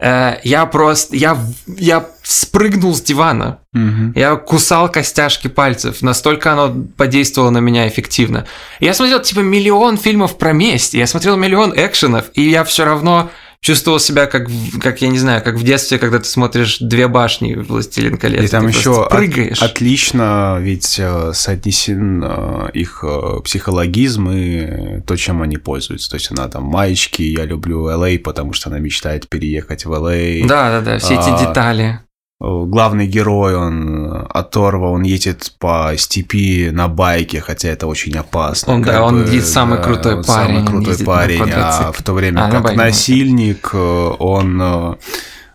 я 0.04 0.66
просто, 0.66 1.16
я, 1.16 1.38
я 1.66 2.06
спрыгнул 2.22 2.94
с 2.94 3.00
дивана, 3.00 3.60
угу. 3.72 4.12
я 4.14 4.36
кусал 4.36 4.90
костяшки 4.90 5.48
пальцев, 5.48 6.02
настолько 6.02 6.52
оно 6.52 6.74
подействовало 6.96 7.50
на 7.50 7.58
меня 7.58 7.88
эффективно. 7.88 8.46
Я 8.80 8.92
смотрел 8.92 9.20
типа 9.20 9.40
миллион 9.40 9.96
фильмов 9.96 10.36
про 10.36 10.52
месть, 10.52 10.94
я 10.94 11.06
смотрел 11.06 11.36
миллион 11.36 11.72
экшенов, 11.74 12.26
и 12.34 12.42
я 12.42 12.64
все 12.64 12.84
равно 12.84 13.30
чувствовал 13.64 13.98
себя 13.98 14.26
как, 14.26 14.46
как 14.80 15.00
я 15.00 15.08
не 15.08 15.18
знаю, 15.18 15.42
как 15.42 15.54
в 15.54 15.62
детстве, 15.64 15.98
когда 15.98 16.18
ты 16.18 16.26
смотришь 16.26 16.76
две 16.80 17.08
башни 17.08 17.54
Властелин 17.54 18.18
колец. 18.18 18.44
И 18.44 18.48
там 18.48 18.68
еще 18.68 19.08
прыгаешь. 19.08 19.62
От, 19.62 19.70
отлично 19.70 20.58
ведь 20.60 20.98
э, 20.98 21.32
соотнесен 21.32 22.22
э, 22.22 22.70
их 22.74 23.02
э, 23.02 23.40
психологизм 23.42 24.28
и 24.30 25.00
то, 25.00 25.16
чем 25.16 25.40
они 25.40 25.56
пользуются. 25.56 26.10
То 26.10 26.16
есть 26.16 26.30
она 26.30 26.46
там 26.48 26.64
маечки, 26.64 27.22
я 27.22 27.46
люблю 27.46 27.88
LA, 27.88 28.18
потому 28.18 28.52
что 28.52 28.68
она 28.68 28.80
мечтает 28.80 29.30
переехать 29.30 29.86
в 29.86 29.92
LA. 29.92 30.46
Да, 30.46 30.68
да, 30.68 30.80
да, 30.82 30.98
все 30.98 31.14
эти 31.14 31.30
а, 31.30 31.38
детали 31.38 32.00
главный 32.40 33.06
герой, 33.06 33.56
он 33.56 34.26
оторва, 34.28 34.90
он 34.90 35.02
едет 35.02 35.52
по 35.58 35.92
степи 35.96 36.70
на 36.70 36.88
байке, 36.88 37.40
хотя 37.40 37.68
это 37.68 37.86
очень 37.86 38.16
опасно. 38.16 38.74
Он, 38.74 38.82
да, 38.82 39.00
бы, 39.00 39.06
он 39.06 39.42
самый 39.42 39.78
да, 39.78 39.84
крутой 39.84 40.24
парень. 40.24 40.56
Самый 40.56 40.66
крутой 40.66 41.06
парень, 41.06 41.50
а 41.54 41.92
в 41.92 42.02
то 42.02 42.12
время 42.12 42.46
а, 42.46 42.50
как 42.50 42.74
насильник, 42.74 43.74
он 43.74 44.60
э, 44.60 44.64
э, 44.64 44.94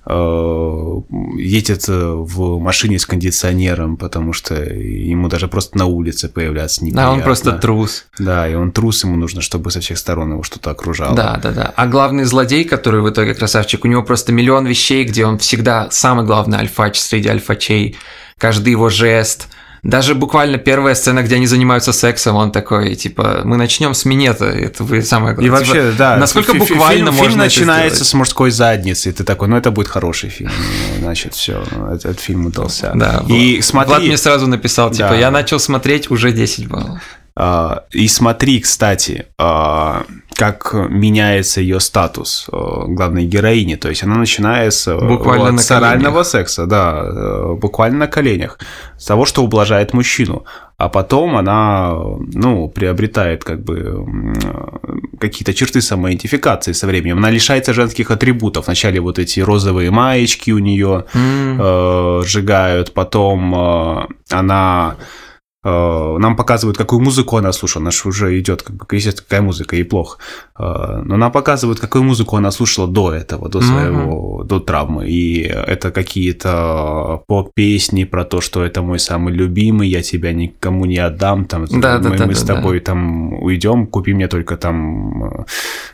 едет 0.09 1.87
в 1.87 2.59
машине 2.59 2.97
с 2.97 3.05
кондиционером, 3.05 3.95
потому 3.95 4.33
что 4.33 4.55
ему 4.55 5.27
даже 5.27 5.47
просто 5.47 5.77
на 5.77 5.85
улице 5.85 6.29
появляться 6.29 6.83
неприятно. 6.83 7.11
А 7.11 7.13
он 7.13 7.21
просто 7.21 7.51
трус. 7.53 8.05
Да, 8.17 8.47
и 8.47 8.55
он 8.55 8.71
трус, 8.71 9.03
ему 9.03 9.17
нужно, 9.17 9.41
чтобы 9.41 9.69
со 9.69 9.81
всех 9.81 9.97
сторон 9.99 10.31
его 10.31 10.43
что-то 10.43 10.71
окружало. 10.71 11.15
Да, 11.15 11.39
да, 11.41 11.51
да. 11.51 11.73
А 11.75 11.85
главный 11.85 12.23
злодей, 12.23 12.63
который 12.63 13.01
в 13.01 13.09
итоге 13.09 13.35
красавчик, 13.35 13.85
у 13.85 13.87
него 13.87 14.01
просто 14.01 14.31
миллион 14.31 14.65
вещей, 14.65 15.03
где 15.03 15.25
он 15.25 15.37
всегда 15.37 15.89
самый 15.91 16.25
главный 16.25 16.57
альфач 16.57 16.97
среди 16.97 17.29
альфачей. 17.29 17.95
Каждый 18.37 18.71
его 18.71 18.89
жест– 18.89 19.47
даже 19.83 20.15
буквально 20.15 20.57
первая 20.57 20.95
сцена, 20.95 21.23
где 21.23 21.35
они 21.35 21.47
занимаются 21.47 21.93
сексом, 21.93 22.35
он 22.35 22.51
такой, 22.51 22.95
типа, 22.95 23.41
мы 23.45 23.57
начнем 23.57 23.93
с 23.93 24.05
минета, 24.05 24.45
это 24.45 24.83
вы 24.83 25.01
самое 25.01 25.35
главное. 25.35 25.47
И 25.47 25.49
вообще, 25.49 25.73
типа, 25.85 25.95
да. 25.97 26.17
Насколько 26.17 26.53
фи- 26.53 26.59
буквально 26.59 27.11
фильм, 27.11 27.15
можно 27.17 27.23
Фильм 27.29 27.37
начинается 27.39 27.95
сделать? 27.97 28.09
с 28.09 28.13
мужской 28.13 28.51
задницы, 28.51 29.09
и 29.09 29.11
ты 29.11 29.23
такой, 29.23 29.47
ну 29.47 29.57
это 29.57 29.71
будет 29.71 29.87
хороший 29.87 30.29
фильм. 30.29 30.51
Ну, 30.95 30.99
Значит, 31.03 31.33
все, 31.33 31.63
этот, 31.91 32.05
этот 32.05 32.19
фильм 32.19 32.45
удался. 32.47 32.91
Да, 32.95 33.23
И 33.27 33.57
Влад- 33.57 33.61
смотри, 33.63 33.89
Влад 33.89 34.03
мне 34.03 34.17
сразу 34.17 34.47
написал, 34.47 34.91
типа, 34.91 35.09
Да. 35.09 35.15
я 35.15 35.31
начал 35.31 35.59
смотреть 35.59 36.11
уже 36.11 36.31
10 36.31 36.67
баллов. 36.67 36.99
А, 37.35 37.83
И 37.91 38.07
смотри, 38.09 38.59
кстати, 38.59 39.27
а, 39.37 40.03
как 40.39 40.73
меняется 40.73 41.59
ее 41.59 41.81
статус 41.81 42.47
а, 42.51 42.85
главной 42.87 43.25
героини. 43.25 43.75
То 43.75 43.89
есть 43.89 44.03
она 44.03 44.15
начинает 44.15 44.73
с, 44.73 44.87
а, 44.87 44.97
Буквально 44.97 45.51
вот, 45.51 45.61
с 45.61 45.71
орального 45.71 46.23
секса, 46.23 46.65
да, 46.65 47.03
э, 47.03 47.55
буквально 47.61 47.97
на 47.99 48.07
коленях, 48.07 48.57
с 48.97 49.05
того, 49.05 49.25
что 49.25 49.43
ублажает 49.43 49.93
мужчину. 49.93 50.45
А 50.77 50.87
потом 50.87 51.35
она, 51.35 51.93
ну, 52.33 52.69
приобретает 52.69 53.43
как 53.43 53.65
бы 53.65 53.75
э, 53.75 55.17
какие-то 55.19 55.53
черты 55.53 55.81
самоидентификации 55.81 56.71
со 56.71 56.87
временем. 56.87 57.17
Она 57.17 57.31
лишается 57.31 57.73
женских 57.73 58.09
атрибутов. 58.09 58.67
Вначале 58.67 59.01
вот 59.01 59.19
эти 59.19 59.41
розовые 59.41 59.91
маечки 59.91 60.51
у 60.51 60.59
нее, 60.59 61.03
э, 61.13 62.21
сжигают, 62.25 62.93
потом 62.93 63.55
э, 63.55 64.07
она 64.29 64.95
э, 64.97 65.28
нам 65.63 66.37
показывают, 66.37 66.77
какую 66.77 67.01
музыку 67.01 67.35
она 67.35 67.51
слушала, 67.51 67.83
она 67.83 67.91
же 67.91 68.07
уже 68.07 68.39
идет, 68.39 68.63
как 68.63 68.93
естественно, 68.93 69.25
какая 69.27 69.41
музыка, 69.41 69.75
ей 69.75 69.83
плохо. 69.83 70.17
Э, 70.57 71.01
Но 71.03 71.17
нам 71.17 71.31
показывают, 71.31 71.79
какую 71.79 72.03
музыку 72.03 72.37
она 72.37 72.51
слушала 72.51 72.87
до 72.87 73.13
этого, 73.13 73.49
до 73.49 73.61
своего, 73.61 74.43
до 74.43 74.59
травмы. 74.59 75.09
И 75.09 75.41
это 75.41 75.91
какие-то 75.91 77.23
поп-песни 77.27 78.05
про 78.05 78.23
то, 78.23 78.39
что 78.39 78.63
это 78.63 78.81
мой 78.81 78.99
самый 78.99 79.33
любимый, 79.33 79.89
я 79.89 80.01
тебя 80.01 80.31
никому 80.31 80.85
не 80.85 80.97
отдам, 80.97 81.45
там, 81.45 81.65
Да, 81.65 81.97
да, 81.97 82.09
мы, 82.09 82.17
да, 82.17 82.25
мы 82.25 82.33
да, 82.33 82.39
с 82.39 82.43
да. 82.43 82.55
тобой 82.55 82.79
там 82.79 83.33
уйдем, 83.43 83.87
купи 83.87 84.13
мне 84.13 84.27
только 84.27 84.55
там 84.55 85.23
э, 85.23 85.45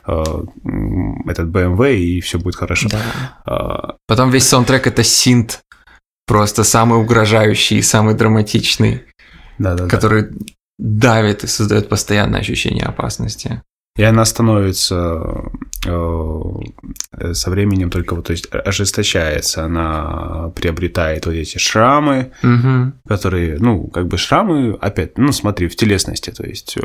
э, 0.07 0.23
этот 1.27 1.49
BMW, 1.49 1.95
и 1.95 2.21
все 2.21 2.37
будет 2.37 2.55
хорошо. 2.55 2.89
Да. 2.89 3.91
Э, 3.91 3.93
Потом 4.07 4.29
весь 4.29 4.47
саундтрек 4.47 4.85
это 4.85 5.03
синт, 5.03 5.61
просто 6.27 6.63
самый 6.63 6.99
угрожающий, 6.99 7.81
самый 7.81 8.13
драматичный, 8.13 9.01
Да-да-да. 9.59 9.89
который 9.89 10.29
давит 10.77 11.43
и 11.43 11.47
создает 11.47 11.89
постоянное 11.89 12.39
ощущение 12.41 12.85
опасности. 12.85 13.61
И 13.97 14.03
она 14.03 14.25
становится 14.25 15.45
э, 15.85 17.33
со 17.33 17.49
временем 17.49 17.89
только 17.89 18.13
вот, 18.15 18.27
то 18.27 18.31
есть 18.31 18.47
ожесточается, 18.51 19.63
она 19.63 20.51
приобретает 20.53 21.25
вот 21.25 21.35
эти 21.35 21.57
шрамы, 21.57 22.33
Мгм. 22.43 22.95
которые, 23.07 23.57
ну, 23.57 23.87
как 23.87 24.07
бы 24.07 24.17
шрамы, 24.17 24.73
опять, 24.81 25.17
ну, 25.17 25.31
смотри, 25.31 25.69
в 25.69 25.77
телесности, 25.77 26.31
то 26.31 26.45
есть, 26.45 26.75
э, 26.75 26.81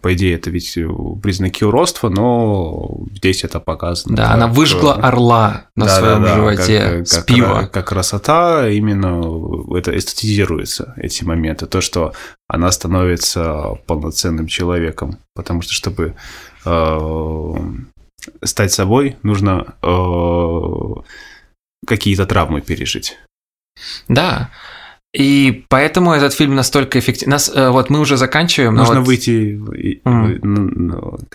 по 0.00 0.14
идее, 0.14 0.34
это 0.34 0.50
ведь 0.50 0.76
э, 0.76 0.88
признаки 1.22 1.64
уродства, 1.64 2.08
но 2.08 3.00
здесь 3.14 3.44
это 3.44 3.60
показано. 3.60 4.16
Да, 4.16 4.24
как, 4.24 4.34
она 4.34 4.46
выжгла 4.48 4.96
э, 4.98 5.00
орла 5.00 5.66
на 5.76 5.88
своем 5.88 6.22
да-да-да, 6.22 6.34
животе 6.36 6.80
как, 6.80 7.08
с 7.08 7.16
как, 7.16 7.26
пива. 7.26 7.70
как 7.72 7.88
красота, 7.88 8.68
именно 8.68 9.76
это 9.76 9.96
эстетизируется, 9.96 10.94
эти 10.96 11.24
моменты. 11.24 11.66
То, 11.66 11.80
что 11.80 12.12
она 12.48 12.70
становится 12.72 13.78
полноценным 13.86 14.46
человеком. 14.46 15.18
Потому 15.34 15.62
что, 15.62 15.72
чтобы 15.72 16.16
э, 16.64 17.54
стать 18.42 18.72
собой, 18.72 19.16
нужно 19.22 19.74
э, 19.82 21.00
какие-то 21.86 22.26
травмы 22.26 22.60
пережить. 22.60 23.16
Да. 24.08 24.50
И 25.12 25.64
поэтому 25.68 26.12
этот 26.12 26.32
фильм 26.34 26.54
настолько 26.54 27.00
эффективен. 27.00 27.32
Нас, 27.32 27.50
э, 27.52 27.70
вот 27.70 27.90
мы 27.90 27.98
уже 27.98 28.16
заканчиваем. 28.16 28.74
но 28.74 28.82
Нужно 28.82 29.00
вот- 29.00 29.06
выйти 29.08 29.58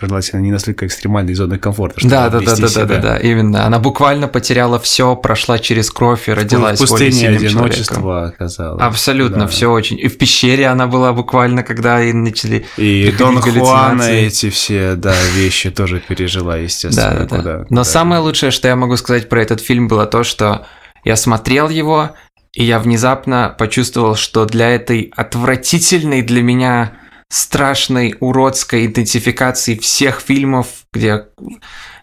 желательно 0.00 0.40
не 0.40 0.50
настолько 0.50 0.86
экстремальной 0.86 1.34
зоны 1.34 1.58
комфорта, 1.58 2.00
чтобы 2.00 2.10
Да, 2.10 2.30
да, 2.30 2.40
да, 2.40 2.56
да, 2.56 2.68
да, 2.68 2.84
да, 2.86 2.98
да, 2.98 3.16
именно. 3.18 3.66
Она 3.66 3.78
буквально 3.78 4.28
потеряла 4.28 4.78
все, 4.78 5.14
прошла 5.14 5.58
через 5.58 5.90
кровь 5.90 6.28
и 6.28 6.32
родилась 6.32 6.78
в 6.78 6.82
пустыне 6.82 7.10
человеком. 7.12 7.46
одиночества 7.46 8.24
оказалось. 8.28 8.82
Абсолютно, 8.82 9.40
Да. 9.40 9.46
все 9.48 9.70
очень. 9.70 9.98
И 9.98 10.08
в 10.08 10.16
пещере 10.16 10.66
она 10.68 10.86
была 10.86 11.12
буквально, 11.12 11.62
когда 11.62 12.02
и 12.02 12.14
начали. 12.14 12.64
И 12.78 13.12
Дон 13.18 13.40
Хуана 13.40 14.02
эти 14.04 14.48
все, 14.48 14.94
да, 14.94 15.14
вещи 15.34 15.70
тоже 15.70 16.00
пережила, 16.06 16.56
естественно. 16.56 17.10
Да, 17.10 17.18
да, 17.18 17.26
да. 17.26 17.36
куда- 17.36 17.58
Но 17.58 17.64
куда- 17.66 17.84
самое 17.84 18.20
лучшее, 18.22 18.50
что 18.52 18.68
я 18.68 18.76
могу 18.76 18.96
сказать 18.96 19.28
про 19.28 19.42
этот 19.42 19.60
фильм, 19.60 19.86
было 19.88 20.06
то, 20.06 20.22
что 20.24 20.66
я 21.04 21.16
смотрел 21.16 21.68
его, 21.68 22.10
и 22.56 22.64
я 22.64 22.78
внезапно 22.78 23.54
почувствовал, 23.56 24.16
что 24.16 24.46
для 24.46 24.70
этой 24.70 25.12
отвратительной 25.14 26.22
для 26.22 26.42
меня 26.42 26.94
страшной, 27.28 28.14
уродской 28.18 28.86
идентификации 28.86 29.76
всех 29.76 30.20
фильмов, 30.20 30.68
где, 30.90 31.26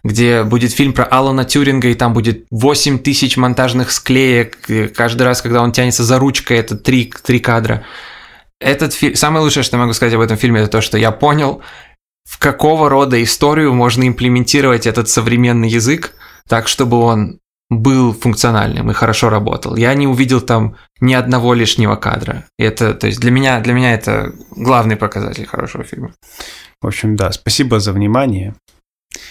где 0.04 0.44
будет 0.44 0.72
фильм 0.72 0.94
про 0.94 1.06
Алана 1.06 1.44
Тюринга, 1.44 1.88
и 1.88 1.96
там 1.96 2.14
будет 2.14 2.46
8 2.52 3.00
тысяч 3.00 3.36
монтажных 3.36 3.92
склеек, 3.92 4.70
и 4.70 4.88
каждый 4.90 5.24
раз, 5.24 5.42
когда 5.42 5.64
он 5.64 5.72
тянется 5.72 6.04
за 6.04 6.20
ручкой, 6.20 6.58
это 6.58 6.78
три, 6.78 7.12
три 7.24 7.40
кадра. 7.40 7.84
Этот 8.60 8.94
фильм... 8.94 9.16
Самое 9.16 9.44
лучшее, 9.44 9.64
что 9.64 9.78
я 9.78 9.82
могу 9.82 9.94
сказать 9.94 10.14
об 10.14 10.22
этом 10.22 10.38
фильме, 10.38 10.62
это 10.62 10.70
то, 10.70 10.82
что 10.82 11.00
я 11.00 11.12
понял, 11.12 11.64
в 12.30 12.38
какого 12.38 12.90
рода 12.90 13.22
историю 13.24 13.74
можно 13.74 14.08
имплементировать 14.08 14.86
этот 14.86 15.10
современный 15.10 15.70
язык 15.70 16.14
так, 16.48 16.68
чтобы 16.68 16.98
он 16.98 17.40
был 17.70 18.14
функциональным 18.14 18.92
и 18.92 18.94
хорошо 18.94 19.30
работал. 19.30 19.76
Я 19.76 19.94
не 19.94 20.08
увидел 20.08 20.42
там 20.42 20.76
ни 21.00 21.14
одного 21.14 21.54
лишнего 21.54 21.96
кадра. 21.96 22.46
И 22.58 22.64
это, 22.64 22.94
то 22.94 23.08
есть 23.08 23.20
для 23.20 23.32
меня, 23.32 23.60
для 23.60 23.74
меня 23.74 23.94
это 23.94 24.34
главный 24.52 24.96
показатель 24.96 25.46
хорошего 25.46 25.84
фильма. 25.84 26.14
В 26.82 26.88
общем, 26.88 27.16
да, 27.16 27.32
спасибо 27.32 27.80
за 27.80 27.94
внимание. 27.94 28.56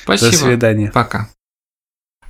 Спасибо. 0.04 0.30
До 0.30 0.36
свидания. 0.36 0.90
Пока. 0.92 1.28